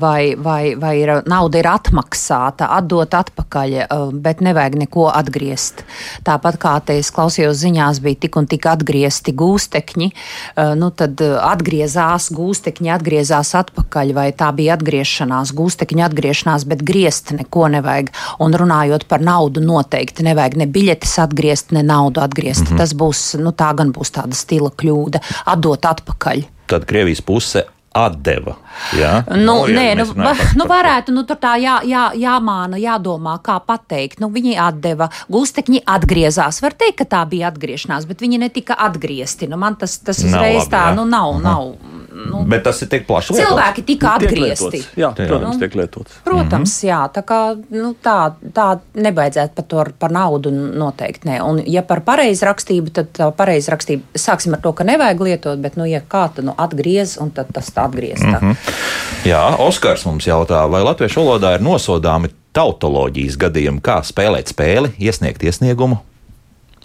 [0.00, 5.84] vai, vai, vai ir, nauda ir atmaksāta, atdot atpakaļ, uh, bet nevajag neko atgriezt.
[6.26, 11.22] Tāpat kā te es klausījos ziņās, bija tik un tik atgriezti gūstekņi, uh, nu tad
[11.24, 18.12] uh, atgriezās gūstekņi, atgriezās atpakaļ, vai tā bija atgriešanās, gūstekņi atgriešanās, bet griezt neko nevajag.
[18.42, 22.66] Un runājot par naudu, noteikti nevajag ne biļetes atgriezt, ne naudu atgriezt.
[22.66, 22.78] Mm -hmm.
[22.78, 26.46] Tas būs, nu tā gan būs tāda stila kļūda, atdot atpakaļ.
[26.68, 27.64] Tad Krievijas puse
[27.98, 28.54] atdeva.
[28.96, 29.12] Jā?
[29.32, 32.80] Nu, ja nē, nu, mēs runājam va, nu varētu, nu tur tā jā, jā, jāmāna,
[32.80, 34.20] jādomā, kā pateikt.
[34.22, 36.60] Nu, viņi atdeva, gūstekņi atgriezās.
[36.64, 39.48] Var teikt, ka tā bija atgriešanās, bet viņi netika atgriezti.
[39.50, 40.98] Nu, man tas, tas Nav uzreiz labi, tā, jā.
[40.98, 41.72] nu nav, nav.
[42.12, 43.48] Nu, Bet tas ir tik plašs lietots.
[43.50, 44.64] cilvēki tika Tiek atgriezti.
[44.64, 44.88] lietots.
[44.96, 45.26] Jā, Jā.
[45.28, 45.60] protams, Nu.
[45.60, 46.12] tiek lietots.
[46.24, 46.90] Protams, mm -hmm.
[46.90, 51.28] jā, tā kā nu, tā, tā nebaidzētu par to par naudu noteikti.
[51.28, 51.42] Nē.
[51.42, 55.84] Un, ja par pareizrakstību, tad tā pareizrakstība sāksim ar to, ka nevajag lietot, bet, nu,
[55.84, 58.20] ja kā, tad nu, atgriez, un tad tas tā atgriez.
[58.20, 58.40] Tā.
[58.40, 58.56] Mm -hmm.
[59.24, 65.42] Jā, Oskars mums jautā, vai latviešu valodā ir nosodāmi tautoloģijas gadījumi, kā spēlēt spēli, iesniegt
[65.42, 65.98] iesniegumu.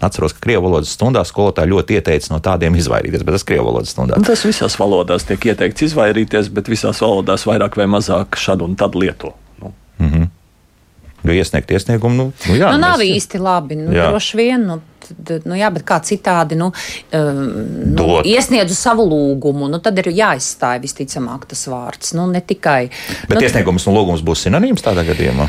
[0.00, 3.94] Atceros, ka krievu valodas stundā skolotāji ļoti ieteica no tādiem izvairīties, bet tas krievu valodas
[3.94, 4.16] stundā.
[4.18, 8.74] Un Tas visās valodās tiek ieteikts izvairīties, bet visās valodās vairāk vai mazāk šādu un
[8.76, 9.34] tad lieto.
[9.62, 9.72] Nu,
[11.24, 13.76] Jo iesniegt iesniegumu, nu, nu jā, Nu, nav mēs- īsti labi.
[13.80, 14.10] Nu, Jā.
[14.12, 14.80] droši vien, nu,
[15.24, 16.66] tad, nu, jā, bet kā citādi nu,
[17.16, 17.38] um,
[17.94, 18.26] nu, Dot.
[18.26, 22.12] iesniedzu savu lūgumu, nu, tad ir jāizstāj visticamāk tas vārds.
[22.12, 22.90] Nu, ne tikai.
[23.28, 25.48] Bet nu, iesniegums un lūgums būs sinonīms tādā gadījumā.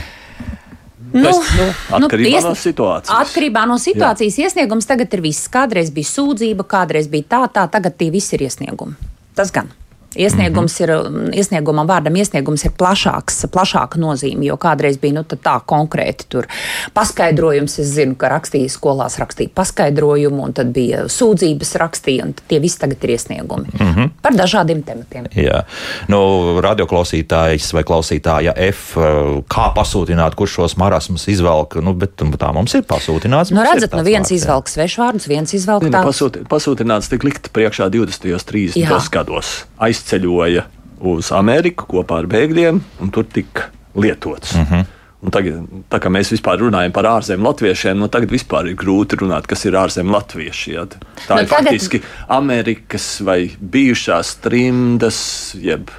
[1.15, 3.13] Nu, Tas, nu, atkarībā no situācijas.
[3.23, 4.49] Atkarībā no situācijas Jā.
[4.49, 5.47] iesniegums tagad ir viss.
[5.51, 8.97] Kādreiz bija sūdzība, kādreiz bija tā, tā, tagad tie visi ir iesniegumi.
[9.35, 9.71] Tas gan.
[10.15, 11.27] Iesniegums mm -hmm.
[11.27, 16.25] ir, iesniegumam vārdam iesniegums ir plašāks, plašāka nozīme, jo kādreiz bija nu, tad tā konkrēti
[16.29, 16.47] tur
[16.93, 17.79] paskaidrojums.
[17.79, 22.79] Es zinu, ka rakstīja skolās rakstīja paskaidrojumu, un tad bija sūdzības rakstīja, un tie visi
[22.79, 24.09] tagad ir iesniegumi mm -hmm.
[24.21, 25.25] par dažādiem tematiem.
[25.35, 25.63] Jā,
[26.07, 26.19] nu,
[26.61, 29.01] radioklausītājs vai klausītāja F, eh,
[29.47, 33.51] kā pasūtināt, kurš šos marasmus izvelk, nu, bet nu, tā mums ir pasūtināts.
[33.51, 36.09] Nu, redzat, nu viens vārds, izvelk svešvārdus, viens izvelk Nē, nu, tādu.
[36.09, 38.33] pasūti- Pasūtināts tika likt priekšā 20.
[38.33, 38.79] un 30.
[38.79, 38.99] Jā.
[39.11, 39.65] gados.
[40.05, 40.63] Aizceļoja
[41.05, 44.53] uz Ameriku kopā ar bēgļiem, un tur tika lietots.
[44.55, 44.85] Uh -huh.
[45.25, 45.53] Un tagad,
[45.89, 49.65] tā kā mēs vispār runājam par ārzemju latviešiem, nu tagad vispār ir grūti runāt, kas
[49.65, 50.71] ir ārzemju latvieši.
[50.73, 50.85] Ja?
[50.85, 55.89] Tā Nu, ir tagad- faktiski Amerikas vai bijušās trimdas, jeb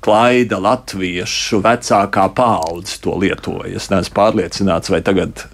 [0.00, 3.76] klaida latviešu vecākā paudze to lietoja.
[3.76, 5.46] Es neesmu pārliecināts, vai tagad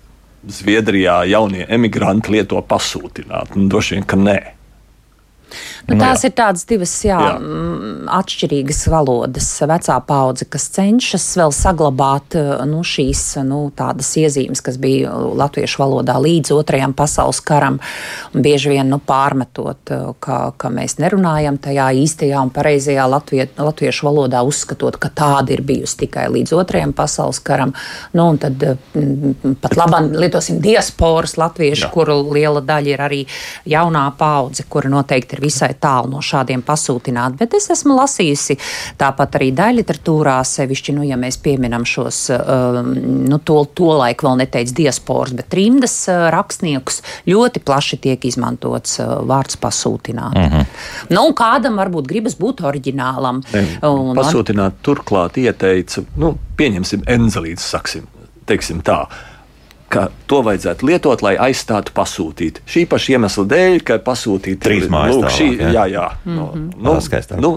[0.46, 3.56] Zviedrijā jaunie emigranti lieto pasūtināt.
[3.56, 4.38] Nu, droši vien, ka nē.
[5.86, 6.28] Nu, Nu, tās jā.
[6.28, 7.34] ir tādas divas jā, Jā.
[7.38, 7.90] jā.
[8.18, 9.46] atšķirīgas valodas.
[9.70, 15.82] Vecā paudze, kas cenšas vēl saglabāt eh, nu, šīs nu, tādas iezīmes, kas bija latviešu
[15.84, 17.78] valodā līdz otrajam pasaules karam,
[18.34, 23.46] un bieži vien nu, pārmetot, eh, ka, ka mēs nerunājam tajā īstajā un pareizajā latvie,
[23.54, 27.76] latviešu valodā, uzskatot, ka tāda ir bijusi tikai līdz otrajam pasaules karam.
[28.16, 28.58] Nu, tad
[29.62, 33.22] pat labāk lietosim diasporas latviešu, kuru liela daļa ir arī
[33.70, 37.38] jaunā paudze, kura noteikti ir visai tālu no šādiem pasūtināti.
[37.40, 38.58] Bet es esmu lasījusi
[39.00, 42.92] tāpat arī daļliteratūrā, sevišķi, nu, ja mēs pieminam šos, um,
[43.28, 48.98] nu, to, to laiku vēl neteicu diasporas, bet trimdas uh, rakstniekus, ļoti plaši tiek izmantots
[49.02, 50.34] uh, vārds pasūtināt.
[50.36, 50.66] Mm -hmm.
[51.10, 53.42] Nu, un kādam varbūt gribas būt oriģinālam.
[53.82, 58.06] Un- Pasūtināt turklāt ieteica, nu, pieņemsim, enzelītes, saksim,
[58.46, 59.06] teiksim tā.
[59.92, 62.58] Ka to vajadzētu lietot, lai aizstātu pasūtīt.
[62.66, 65.84] Šī paša iemesla dēļ, ka pasūtīt Trīs mājas lūk, šī, tālāk, jā.
[65.86, 66.34] jā, jā.
[66.34, 67.38] No, Tā skaistāk.
[67.44, 67.52] nu,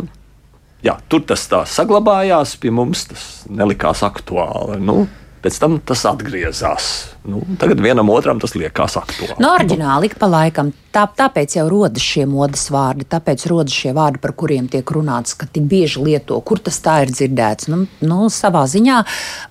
[0.86, 4.78] jā, tur tas tā saglabājās, pie mums tas nelikās aktuāli.
[4.86, 5.08] Nu,
[5.44, 6.90] pēc tam tas atgriezās.
[7.30, 9.36] Nu, tagad vienam otram tas liekas aktuāli.
[9.44, 10.72] No oriģināli ik pa laikam.
[10.90, 15.36] Tā, tāpēc jau rodas šie modes vārdi, tāpēc rodas šie vārdi, par kuriem tiek runāts,
[15.38, 17.68] ka tik bieži lieto, kur tas tā ir dzirdēts.
[17.70, 18.98] Nu, nu, savā ziņā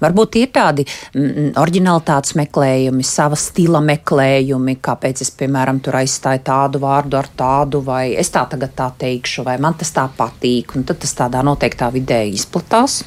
[0.03, 6.83] varbūt ir tādi mm, originalitātes meklējumi, sava stila meklējumi, kāpēc es, piemēram, tur aizstāju tādu
[6.83, 10.89] vārdu ar tādu, vai es tā tagad tā teikšu, vai man tas tā patīk, un
[10.89, 13.05] tad tas tādā noteiktā vidē izplatās.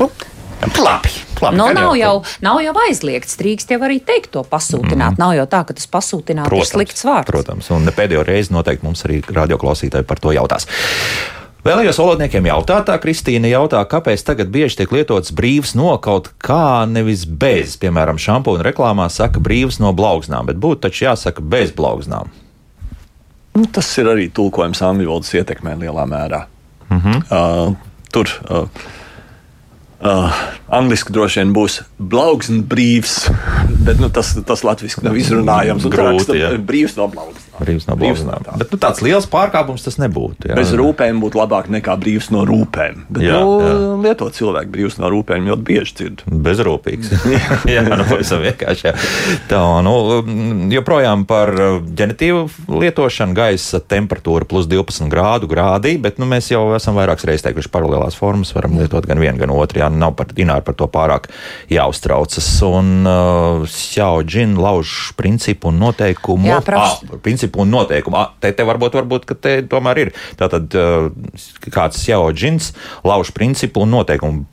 [0.00, 0.08] Nu,
[0.60, 1.56] Labi, labi.
[1.56, 2.14] Nu, nav, jau,
[2.44, 3.36] nav jau aizliegts.
[3.40, 5.16] Drīkst jau arī teikt to pasūtināt.
[5.16, 5.20] Mm.
[5.20, 7.28] Nav jau tā, ka tas pasūtināt ir slikts vārds.
[7.30, 10.68] Protams, un ne pēdējo reizi noteikti mums arī radioklausītāji par to jautās.
[11.66, 16.86] Vēlējos valodniekiem jautāt, tā Kristīna jautā, kāpēc tagad bieži tiek lietots brīvs no kaut kā,
[16.86, 17.74] nevis bez.
[17.82, 22.30] Piemēram, šampūna reklāmā saka brīvs no blauznām, bet būtu taču jāsaka bez blauznām.
[23.56, 26.44] Nu, tas ir arī tulkojums angļu valodas ietekmē lielā mērā.
[26.86, 27.18] Uh -huh.
[27.34, 27.74] uh,
[28.14, 28.68] tur uh,
[29.96, 30.28] Uh,
[30.68, 33.30] angliski droši vien būs blaugs un brīvs,
[33.86, 35.86] bet nu, tas, tas latviešu nav izrunājams.
[35.88, 36.58] un Grūti, raksta.
[36.68, 37.45] Brīvs no blaugs.
[37.60, 38.26] Brīvs no Brīvs blūzām.
[38.26, 38.56] no tā.
[38.60, 40.50] Bet nu, tāds liels pārkāpums tas nebūtu.
[40.50, 40.56] Jā.
[40.58, 43.06] Bez rūpēm būtu labāk nekā brīvs no rūpēm.
[43.08, 43.74] Bet, Jā, nu, jā.
[44.06, 46.24] Lietot cilvēku brīvs no rūpēm ļoti bieži dzird.
[46.28, 47.12] Bezrūpīgs.
[47.74, 48.86] jā, nu, pavisam vienkārši.
[48.90, 48.94] Jā.
[49.50, 49.94] Tā, nu,
[50.74, 52.44] joprojām par uh, ģenitīvu
[52.82, 57.70] lietošanu, gaisa temperatūra plus 12 grādu grādī, bet nu, mēs jau esam vairākas reizes teikuši,
[57.70, 59.80] ka paralēlās formas varam lietot gan vienu, gan otru.
[59.84, 61.28] Jā, nav par, Ināri par to pārāk
[61.72, 62.48] jāuztraucas.
[62.66, 66.48] Un uh, Xiao Džin lauž principu un noteikumu.
[66.50, 68.18] Jā, profs- Ah, principu un noteikumu.
[68.18, 70.12] Ah, te, te varbūt, varbūt, ka te tomēr ir.
[70.40, 71.08] Tātad uh,
[71.70, 72.72] kāds Xiao Džins
[73.06, 74.44] lauž principu un noteikumu,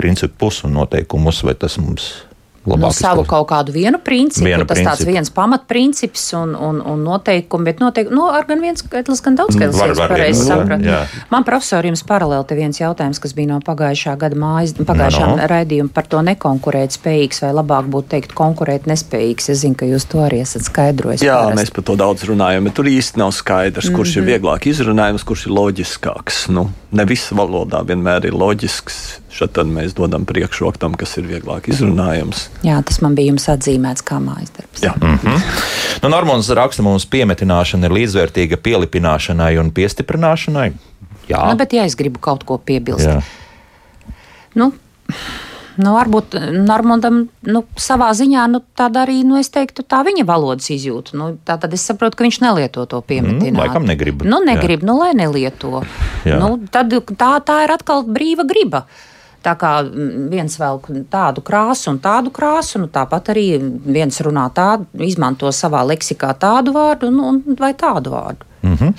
[0.00, 2.33] principu pus un noteikumus, vai tas mums Nu,
[2.66, 3.28] labāk savu izklausās?
[3.28, 5.12] kaut kādu vienu principu, Vienu tas tāds principu.
[5.12, 9.54] viens pamatprincips un, un, un noteikumi, bet noteikumi, nu, ar gan viens skaitlis, gan daudz
[9.56, 10.94] skaitlis, Var- ja es pareizi sapratu.
[11.30, 15.36] Man profesori jums paralēli te viens jautājums, kas bija no pagājušā gada mājas, pagājušā No,
[15.36, 15.36] no.
[15.42, 15.48] no.
[15.48, 19.50] raidījuma par to nekonkurēt spējīgs vai labāk būtu teikt konkurēt nespējīgs.
[19.50, 21.22] Es zinu, ka jūs to arī esat skaidrojis.
[21.22, 21.60] Jā, parasti.
[21.62, 24.18] mēs par to daudz runājam, bet tur īsti nav skaidrs, kurš Mhm.
[24.20, 26.48] ir vieglāk izrunājams, kurš ir loģiskāks.
[26.48, 28.98] Nu, ne visa valodā vienmēr ir loģisks.
[29.34, 32.46] Tad mēs dodam priekšroku tam, kas ir vieglāk izrunājams.
[32.66, 34.84] Jā, tas man bija jums atzīmēts kā mājas darbs.
[34.84, 34.94] Jā.
[36.04, 40.68] Nu, Normons raksta, mums piemetināšana ir līdzvērtīga pielipināšanai un piestiprināšanai.
[41.28, 43.18] Jā, Nu, bet ja es gribu kaut ko piebilst, jā.
[44.54, 44.70] Nu,
[45.80, 50.70] nu, varbūt Normandam nu, savā ziņā nu, tāda arī, nu, es teiktu, tā viņa valodas
[50.70, 51.16] izjūta.
[51.18, 53.54] Nu, tā tad es saprotu, ka viņš nelieto to piemetināt.
[53.54, 54.22] Mm, laikam negrib.
[54.28, 55.82] Nu, negrib, nu, lai nelieto.
[56.24, 56.38] Jā.
[56.40, 58.84] Nu, tad tā, tā ir atkal brīva griba.
[59.44, 60.80] Tā kā mm, viens vēl
[61.12, 63.46] tādu krāsu un tādu krāsu, nu, tāpat arī
[63.84, 68.48] viens runā tādu, izmanto savā leksikā tādu vārdu un, un, vai tādu vārdu.
[68.64, 68.92] Mm -hmm.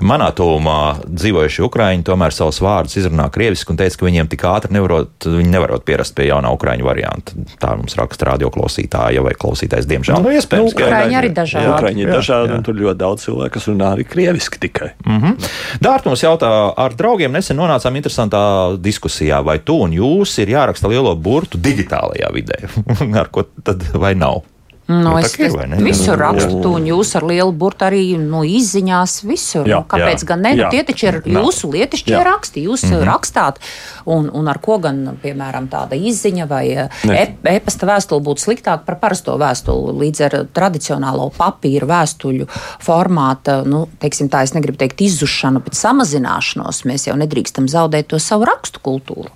[0.00, 4.72] Manā tūmā dzīvojušie ukrāņi tomēr savus vārdus izrunā krieviski un teica, ka viņiem tik ātri
[4.72, 7.32] nevarot, viņi nevarot pierast pie jaunā ukrāņu varianta.
[7.60, 10.22] Tā mums raksta radioklausītāja vai klausītājs, diemžēl.
[10.22, 11.68] Nu, iespējams, ka- Ukrāņi arī dažādi.
[11.74, 12.56] Ukraiņi ir Jā, dažādi, jā.
[12.56, 14.90] un tur ļoti daudz cilvēku, kas runā arī krieviski tikai.
[15.06, 15.36] Mm.
[15.80, 20.88] Dārta mums jautā, ar draugiem nesen nonācām interesantā diskusijā, vai tu un jūs ir jāraksta
[20.88, 22.56] lielo burtu digitālajā vidē.
[23.20, 24.42] ar ko tad vai nav?
[24.90, 25.78] Nu, Nu, es ir, ne?
[25.84, 26.30] visur Jā.
[26.30, 29.68] rakstu, un jūs ar lielu burtu arī nu, izziņās visur.
[29.68, 30.28] Jā, nu, kāpēc jā.
[30.32, 30.52] gan ne?
[30.58, 32.22] Nu, tie taču ir jūsu lietišķie Jā.
[32.26, 33.06] raksti, jūs mm -hmm.
[33.06, 33.60] rakstāt,
[34.04, 37.22] un, un ar ko gan, piemēram, tāda izziņa vai eh, Ne.
[37.22, 39.94] e- e-pasta vēstule būtu sliktāka par parasto vēstuli.
[40.00, 42.46] Līdz ar tradicionālo papīra vēstuļu
[42.80, 48.18] formāta, nu, teiksim tā, es negribu teikt izzušanu, bet samazināšanos, mēs jau nedrīkstam zaudēt to
[48.18, 49.30] savu rakstu kultūru.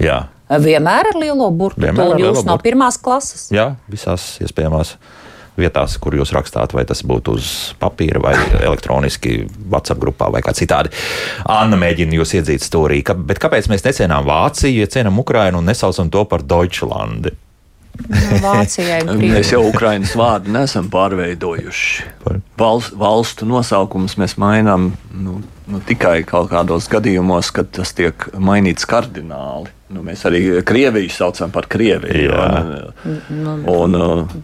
[0.00, 1.50] Jā, Vienmēr ar lielo
[2.18, 2.64] lielo jūs no burtu.
[2.66, 3.48] pirmās klases.
[3.54, 4.96] jā, visās iespējamās
[5.60, 10.54] vietās, kur jūs rakstāt, vai tas būtu uz papīra, vai elektroniski, WhatsApp grupā, vai kā
[10.56, 10.92] citādi.
[11.44, 15.68] Anna mēģina jūs iedzīt stūrī, ka, bet kāpēc mēs necienām Vāciju, ja cienām Ukrainu un
[15.68, 17.34] nesaucam to par Deutschlandi?
[18.00, 22.06] Nu, Vācijai Mēs jau Ukraiņas vārdu nesam pārveidojuši.
[22.24, 25.40] Par- valstu nosaukumus mēs mainām nu,
[25.70, 29.72] nu, tikai kaut kādos gadījumos, kad tas tiek mainīts kardināli.
[29.90, 32.30] Nu, mēs arī Krieviju saucam par Krieviju.
[32.30, 32.50] Jā.
[33.40, 34.36] Un, un, uh,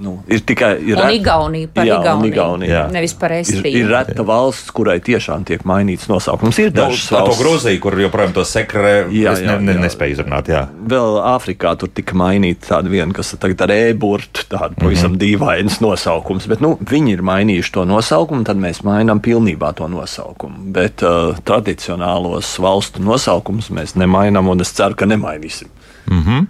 [0.00, 2.32] nu, ir tikai ir Un ret- Igaunija par Jā, un Igauniju.
[2.32, 2.70] Igaunija.
[2.74, 2.84] Jā.
[2.92, 3.76] Nevis par Ir, Estiju.
[3.76, 6.58] ir reta valsts, kurai tiešām tiek mainīts nosaukums.
[6.58, 9.72] Ir Nu, dažas to valsts, Grūziju, kur joprojām to sekre, Jā, es jā, ne, ne,
[9.74, 9.80] jā.
[9.84, 10.48] nespēju izrunāt.
[10.48, 10.68] Jā.
[10.86, 15.38] Vēl Āfrikā tur tika mainīta tāda viena, kas tagad ar e-burtu, tāda pavisam mm -hmm.
[15.38, 16.46] dīvains nosaukums.
[16.48, 20.56] Bet nu, viņi ir mainījuši to nosaukumu, tad mēs mainām pilnībā to nosaukumu.
[20.72, 25.68] Bet uh, tradicionālos valstu nosaukumus mēs nemainām, un es ceru, ka nemainīsim.
[26.10, 26.46] Mm -hmm.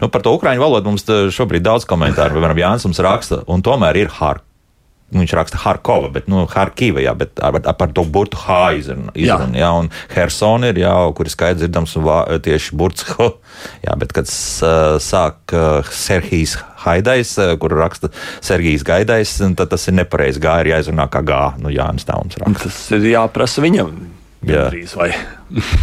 [0.00, 2.32] nu, par to ukrāņu valodu mums te šobrīd daudz komentāru.
[2.34, 4.40] Piemēram, Jānis mums raksta, un tomēr ir Har.
[5.12, 8.72] nu, Viņš raksta Harkova, bet nu, Harkiva, jā, bet ar, ar, par to burtu H
[8.78, 9.12] izrunu.
[9.14, 13.30] izrunu jā, un Hersona ir, jā, kur ir skaidrs dzirdams vā, tieši burts H.
[13.84, 18.08] Jā, bet kad uh, sāk uh, Serhijas Haidais, uh, kur raksta
[18.40, 20.40] Sergijas Gaidais, tad tas ir nepareizi.
[20.40, 21.60] G ir jāizrunā kā G.
[21.62, 22.64] Nu, Jānis Un raksta.
[22.64, 23.92] tas ir jāprasa viņam.
[24.42, 24.64] Jā.
[24.64, 25.12] Gandrīz, vai?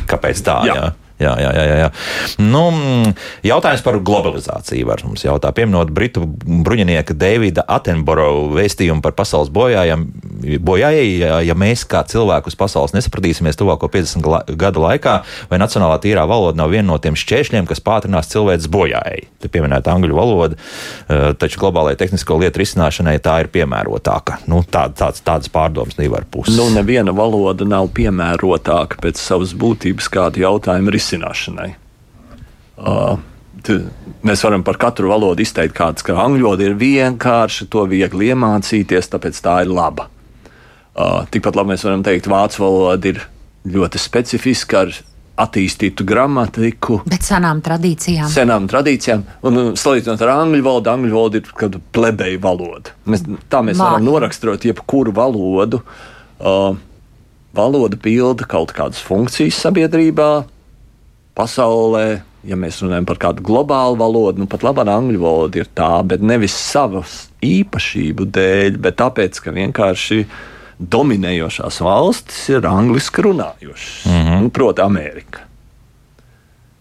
[0.08, 0.66] Kāpēc tā?
[0.66, 0.76] Jā.
[0.76, 1.09] Jā.
[1.20, 1.34] Jā.
[1.40, 1.88] Jā, jā, jā.
[2.40, 2.62] Nu,
[3.44, 5.52] jautājums par globalizāciju var mums jautāt.
[5.58, 11.08] Pieminot Britu bruņinieka Davida Attenborough vēstījumu par pasaules bojājai,
[11.44, 15.18] ja, mēs kā cilvēki uz pasaules nesapratīsimies tuvāko 50 la- gadu laikā,
[15.52, 19.26] vai nacionālā tīrā valoda nav viena no tiem šķēršļiem, kas pātrinās cilvēces bojājai.
[19.40, 20.56] Te pieminēta angļu valoda,
[21.10, 24.40] eh, taču globālajai tehnisko lietu risināšanai tā ir piemērotāka.
[24.48, 26.56] Nu, tā, tāds, tādas pārdomas nevar puses.
[26.56, 31.74] Nu, neviena valoda nav piemērotāka pēc savas būtības kādu jautājumu risināšanai.
[32.80, 33.18] Uh,
[34.24, 39.12] mēs varam par katru valodu izteikt, kāds, ka angļu valoda ir vienkārša, to viegli iemācīties,
[39.12, 40.08] tāpēc tā ir laba.
[41.00, 43.22] Uh, tikpat labi mēs varam teikt, vācu valoda ir
[43.70, 44.98] ļoti specifiska ar
[45.40, 47.00] attīstītu gramatiku.
[47.08, 48.28] Bet senām tradīcijām.
[48.32, 52.96] Senām tradīcijām, un uh, salīdzinot ar angļu valodu, angļu valoda ir plebeja valoda.
[53.08, 53.86] Mēs, tā mēs Vārdi.
[53.86, 55.82] varam noraksturot jebkuru valodu.
[56.40, 56.78] Uh,
[57.56, 60.30] valoda pilda kaut kādas funkcijas sabiedrībā,
[61.40, 62.06] pasaulē.
[62.48, 66.24] Ja mēs runājam par kādu globālu valodu, nu pat labi, angļu valoda ir tā, bet
[66.24, 70.22] nevis savas īpašību dēļ, bet tāpēc, ka vienkārši
[70.80, 74.08] dominējošās valstis ir angliski runājošas.
[74.08, 74.42] Mm -hmm.
[74.46, 75.49] nu, Proti, Amerika.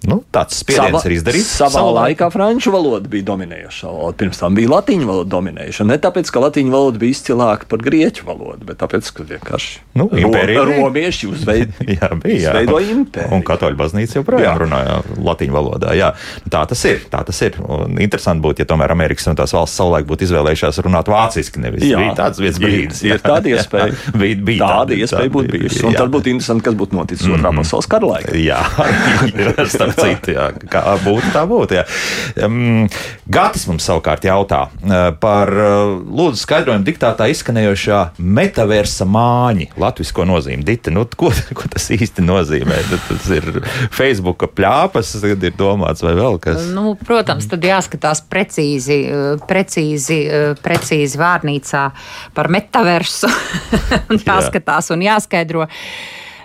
[0.07, 1.49] Nu, tāds spiediens ir izdarīts.
[1.59, 2.15] Savā savulaik.
[2.21, 4.15] laikā franču valoda bija dominējošā valoda.
[4.21, 5.85] Pirms tam bija latīņu valoda dominējoša.
[5.91, 10.07] Ne tāpēc, ka latīņu valoda bija izcilāka par grieķu valodu, bet tāpēc, ka vienkārši Nu,
[10.15, 10.77] impērija bija.
[10.85, 13.33] romieši uzveid, uzveidoja impēriju.
[13.35, 14.55] Un katoļu baznīca joprojām Jā.
[14.63, 15.97] runāja latīņu valodā.
[15.99, 16.13] Jā.
[16.49, 17.03] Tā tas ir.
[17.11, 17.59] Tā tas ir.
[17.67, 21.59] Un interesanti būtu, ja tomēr Amerikas Savienotās valsts savulaik būtu izvēlējušās runāt vāciski.
[21.59, 21.99] Nevis Jā.
[21.99, 23.03] bija tāds viens Ir- brīdis.
[23.03, 23.91] ir tāda iespēja.
[23.99, 25.85] Jā, bija, bija Tāda iespēja būtu bijusi.
[25.91, 27.43] Un tad būtu interesanti, kas būtu noticis mm -hmm.
[27.43, 28.33] otrā pasaules kara laikā.
[28.39, 28.63] Jā,
[29.43, 29.55] ir
[29.93, 31.83] starp citu, jā, kā būtu, tā būtu.
[32.45, 32.87] Um,
[33.29, 40.65] Gatis mums savukārt jautā uh, par uh, lūdzu skaidrojumu diktātā izskanējošā metaversa māņi, latvisko nozīmi.
[40.67, 42.83] Dita, nu, ko, ko tas īsti nozīmē?
[42.89, 43.47] Tad Tas ir
[43.95, 46.69] Facebook pļāpas, kad ir domāts vai vēl kas.
[46.75, 51.85] Nu, protams, tad jāskatās precīzi, eh, precīzi, eh, precīzi vārnīcā
[52.37, 53.31] par metaversu.
[54.11, 55.69] Un jāskatās un jāskaidro.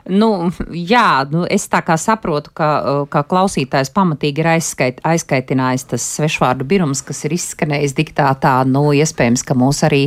[0.09, 5.85] Nu, jā, nu, es tā kā saprotu, ka, uh, ka klausītājs pamatīgi ir aizskait, aizskaitinājis
[5.93, 8.55] tas svešvārdu birums, kas ir izskanējis diktātā.
[8.67, 10.01] Nu, iespējams, ka mūs arī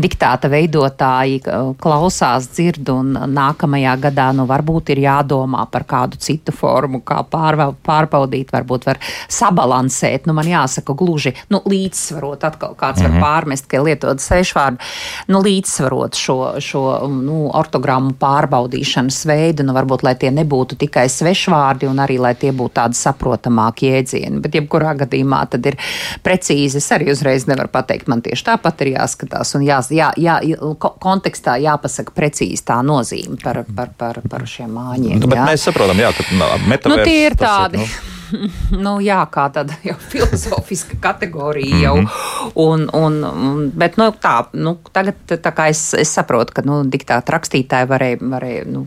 [0.00, 6.54] diktāta veidotāji uh, klausās, dzird, un nākamajā gadā nu, varbūt ir jādomā par kādu citu
[6.56, 10.24] formu, kā pārva, pārbaudīt, varbūt var sabalansēt.
[10.24, 13.20] Nu, man jāsaka, gluži nu, līdzsvarot, atkal kāds -hmm.
[13.20, 14.80] var pārmest, ka lietot svešvārdu,
[15.28, 16.82] nu, līdzsvarot šo, šo
[17.12, 22.52] nu, ortogrammu pārbaudīšanas veidu, nu, varbūt, lai tie nebūtu tikai svešvārdi un arī, lai tie
[22.56, 24.40] būtu tādi saprotamāki jēdzieni.
[24.44, 25.78] Bet, jebkurā gadījumā, tad ir
[26.24, 26.80] precīzi.
[26.82, 30.38] Es arī uzreiz nevaru pateikt, man tieši tāpat ir jāskatās un jā, jā, jā,
[30.82, 35.20] ko- kontekstā jāpasaka precīzi tā nozīme par, par, par, par šiem māņiem.
[35.20, 35.46] Nu, bet jā.
[35.50, 36.28] mēs saprotam, jā, ka
[36.68, 36.90] metaverss.
[36.92, 37.82] Nu, tie ir tādi.
[37.82, 38.20] nu,
[38.84, 41.78] nu, jā, kā tāda jau filozofiska kategorija.
[41.82, 42.52] Jau, Mhm.
[42.54, 47.34] un, un, un, bet nu, tā, nu, tagad tā es, es saprotu, ka nu, diktāta
[47.36, 48.86] rakstītāji varēja, varēja nu,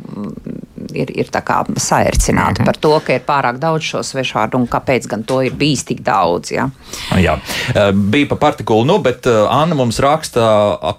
[0.93, 2.65] ir, ir tā kā saercināti Mhm.
[2.65, 6.01] par to, ka ir pārāk daudz šo svešvārdu un kāpēc gan to ir bijis tik
[6.03, 6.51] daudz.
[6.51, 6.69] Jā.
[7.17, 7.39] Jā,
[7.75, 10.41] Eh, bija pa partikulu, nu, bet Anna mums raksta,
[10.81, 10.93] a,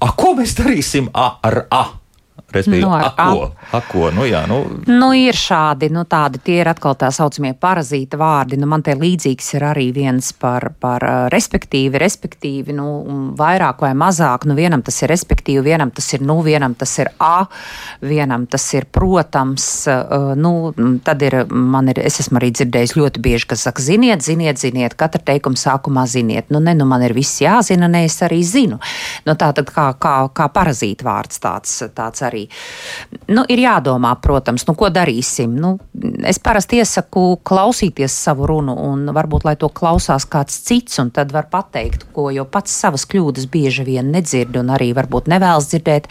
[0.00, 1.84] a, ko mēs darīsim a, ar A?
[2.52, 3.50] Respektīvi, Nu, ar a, ko?
[3.72, 4.10] A, ko?
[4.14, 8.58] Nu, jā, nu, Nu, ir šādi, nu, tādi tie ir atkal tā saucamie parazīta vārdi.
[8.60, 12.86] Nu, man te līdzīgs ir arī viens par, par respektīvi, respektīvi, nu,
[13.38, 14.46] vairāk vai mazāk.
[14.48, 17.46] Nu, vienam tas ir respektīvi, vienam tas ir nu, vienam tas ir a,
[18.02, 19.68] vienam tas ir protams.
[20.36, 20.52] Nu,
[21.04, 24.96] tad ir, man ir, es esmu arī dzirdējis ļoti bieži, kas saka, ziniet, ziniet, ziniet,
[24.98, 26.50] katra teikuma sākumā ziniet.
[26.52, 28.80] Nu, ne, nu, man ir viss jāzina, ne es arī zinu.
[29.26, 32.41] Nu, tā tad kā, kā, kā parazīta vārds tāds, tāds arī.
[33.32, 35.54] Nu, ir jādomā, protams, nu, ko darīsim.
[35.58, 35.74] Nu,
[36.28, 41.32] es parasti iesaku klausīties savu runu, un varbūt lai to klausās kāds cits, un tad
[41.34, 46.08] var pateikt, ko jau pats savas kļūdas bieži vien nedzird, un arī varbūt nevēlas dzirdēt.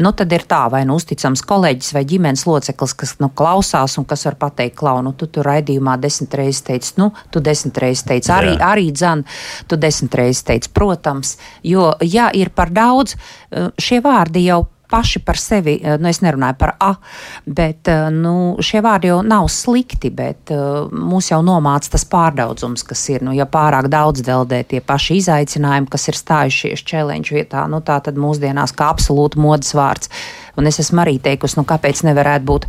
[0.00, 4.06] Nu, tad ir tā, vai nu uzticams kolēģis vai ģimenes loceklis, kas nu, klausās un
[4.08, 8.06] kas var pateikt, klau, nu, tu tur raidījumā desmit reizes teici, nu, tu desmit reizes
[8.08, 8.72] teici, arī, Jā.
[8.72, 9.24] arī dzan,
[9.70, 13.16] tu desmit reizes teici, protams, jo, ja ir par daudz,
[13.50, 16.92] eh, šie vārdi jau paši par sevi, eh, nu, es nerunāju par A,
[17.46, 22.84] bet eh, nu, šie vārdi jau nav slikti, bet uh, mūs jau nomāca tas pārdaudzums,
[22.86, 23.24] kas ir.
[23.26, 28.00] Nu, ja pārāk daudz deldē tie paši izaicinājumi, kas ir stājušies challenge vietā, nu, tā
[28.04, 30.10] tad mūsdienās kā absolūti modes vārds.
[30.60, 32.66] Un es esmu arī teikusi, nu, kāpēc nevarētu būt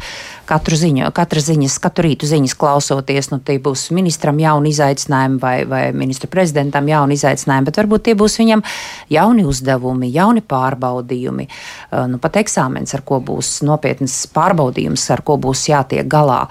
[0.47, 5.55] katru ziņu, katra ziņas, katru rītu ziņas klausoties, nu, tie būs ministram jauni izaicinājumi vai,
[5.67, 8.63] vai ministru prezidentam jauni izaicinājumi, bet varbūt tie būs viņam
[9.11, 15.37] jauni uzdevumi, jauni pārbaudījumi, uh, nu, pat eksāmens, ar ko būs nopietnas pārbaudījums, ar ko
[15.41, 16.45] būs jātiek galā.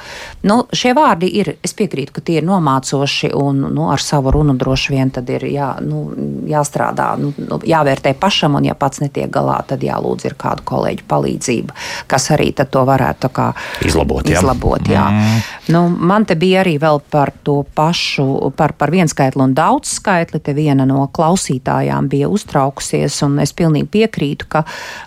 [0.45, 4.57] Nu, šie vārdi ir, es piekrītu, ka tie ir nomācoši un nu, ar savu runu
[4.61, 6.05] droši vien tad ir jā, nu,
[6.51, 11.09] jāstrādā, nu, nu, jāvērtē pašam, un ja pats netiek galā, tad jālūdz ir kādu kolēģu
[11.31, 11.75] palīdzība,
[12.07, 13.53] kas arī to varētu kā
[13.87, 14.39] Izlabot, jā.
[14.39, 15.07] izlabot jā.
[15.11, 15.41] Mm.
[15.71, 16.79] Nu, man te bija arī
[17.11, 20.41] par to pašu, par, par vienskaitli un daudzskaitli.
[20.41, 24.65] Te viena no klausītājām bija uztraukusies, un es pilnīgi piekrītu, ka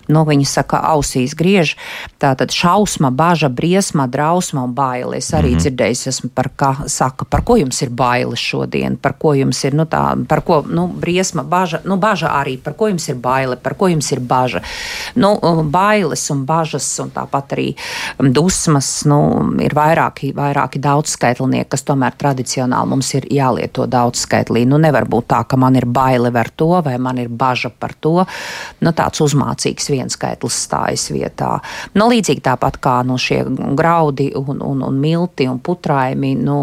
[0.08, 1.76] no viņa saka, ausīs griež.
[2.18, 5.18] Tātad šausma, baža, briesma, drausma un baile.
[5.18, 5.60] Es arī mm -hmm.
[5.60, 9.74] dzirdēju, esmu par kā saka, par ko jums ir baile šodien, par ko jums ir,
[9.74, 13.56] nu tā, par ko, nu, briesma, baža, nu, baža arī, par ko jums ir baile,
[13.56, 14.60] par ko jums ir baža.
[15.14, 17.74] Nu, baile bailes un bažas, un tāpat arī
[18.18, 19.04] dusmas.
[19.08, 19.18] Nu,
[19.62, 24.64] ir vairāki, vairāki daudzskaitlinieki, kas tomēr tradicionāli mums ir jālieto daudzskaitlī.
[24.68, 27.94] Nu, nevar būt tā, ka man ir baile par to, vai man ir baža par
[28.00, 28.24] to.
[28.80, 31.58] Nu, tāds uzmācīgs vienskaitlis stājas vietā.
[31.94, 33.42] Nu, līdzīgi tāpat kā nu, šie
[33.76, 36.58] graudi un, un, un milti un putraimi, nu,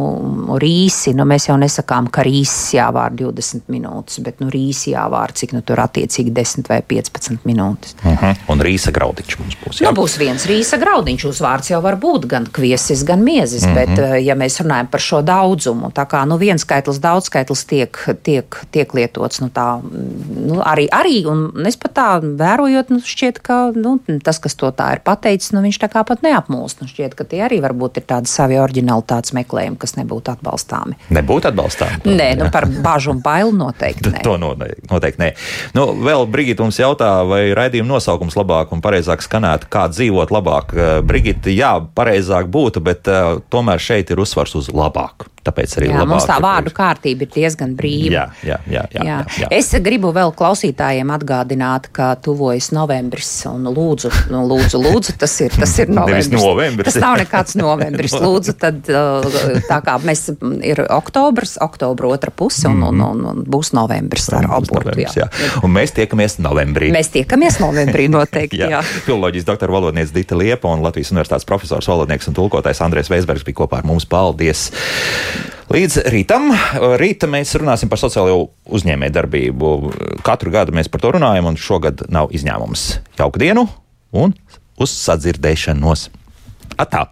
[0.62, 1.16] rīsi.
[1.18, 5.64] Nu, mēs jau nesakām, ka rīsis jāvār 20 minūtes, bet nu, rīsi jāvār cik nu,
[5.66, 7.96] tur attiecīgi 10 vai 15 minūtes.
[8.04, 8.36] Uh -huh.
[8.52, 8.92] Un rīsa
[9.32, 9.82] graudiņš mums būs.
[9.82, 9.88] Jā?
[9.88, 13.76] Nu, būs viens rīsa graudiņš, uzvārds jau var būt gan kviesis, gan miezis, mm -hmm.
[13.76, 17.66] bet eh, ja mēs runājam par šo daudzumu, tā kā nu, viens skaitlis, daudz skaitlis
[17.66, 23.00] tiek, tiek, tiek lietots, nu, tā, nu, arī, arī, un es pat tā vērojot, nu,
[23.00, 26.82] šķiet, ka nu, tas, kas to tā ir pateicis, nu, viņš tā kā pat neapmūst.
[26.82, 30.98] Nu, šķiet, ka tie arī varbūt ir tādi savi oriģinalitātes meklējumi, kas nebūtu atbalstāmi.
[31.10, 32.02] Nebūtu atbalstāmi.
[32.06, 34.12] Nē, nu, par bažu un bailu noteikti.
[34.22, 35.30] To noteikti nē.
[35.74, 40.76] Nu, vēl Brigita mums jautā, vai raidījuma nosaukums labāk un pareizāk skanētu, kā dzīvot labāk.
[41.08, 45.32] Brigita, jā, pareizāk būtu, bet uh, tomēr šeit ir uzsvars uz labāku.
[45.42, 48.12] Tāpēc arī jā, mums tā vārdu kārtība ir diezgan brīva.
[48.14, 49.16] Jā, jā, jā, jā, jā.
[49.42, 49.48] jā.
[49.58, 53.30] Es gribu vēl klausītājiem atgādināt, ka tuvojas novembris.
[53.50, 56.30] Lūdzu, nu, lūdzu, lūdzu, tas ir, tas ir novembris.
[56.36, 56.92] novembris.
[56.92, 58.14] Tas nav nekāds novembris.
[58.22, 60.28] Lūdzu, tad tā kā mēs
[60.68, 64.94] ir oktobrs, oktobra otra puse un, un, un, un būs novembris ar abortu.
[65.02, 65.16] Jā.
[65.24, 65.30] Jā.
[65.66, 66.92] Un mēs tiekamies novembrī.
[66.94, 68.62] Mēs tiekamies novembrī noteikti.
[68.62, 68.70] jā.
[68.78, 68.86] jā.
[69.12, 73.58] Filoloģijas doktora valodniece Dita Liepa un Latvijas universitātes profesors, valodnieks un tulkotājs Andrēs Veisbergs bija
[73.60, 74.06] kopā ar mums.
[74.08, 74.70] Paldies!
[75.68, 76.48] Līdz rītam,
[77.02, 79.76] rīta mēs runāsim par sociālo uzņēmēju darbību.
[80.24, 82.88] Katru gadu mēs par to runājam, un šogad nav izņēmums.
[83.20, 83.68] Jauku dienu
[84.16, 84.32] un
[84.80, 86.08] uz sadzirdēšanos!
[86.80, 87.10] Atā!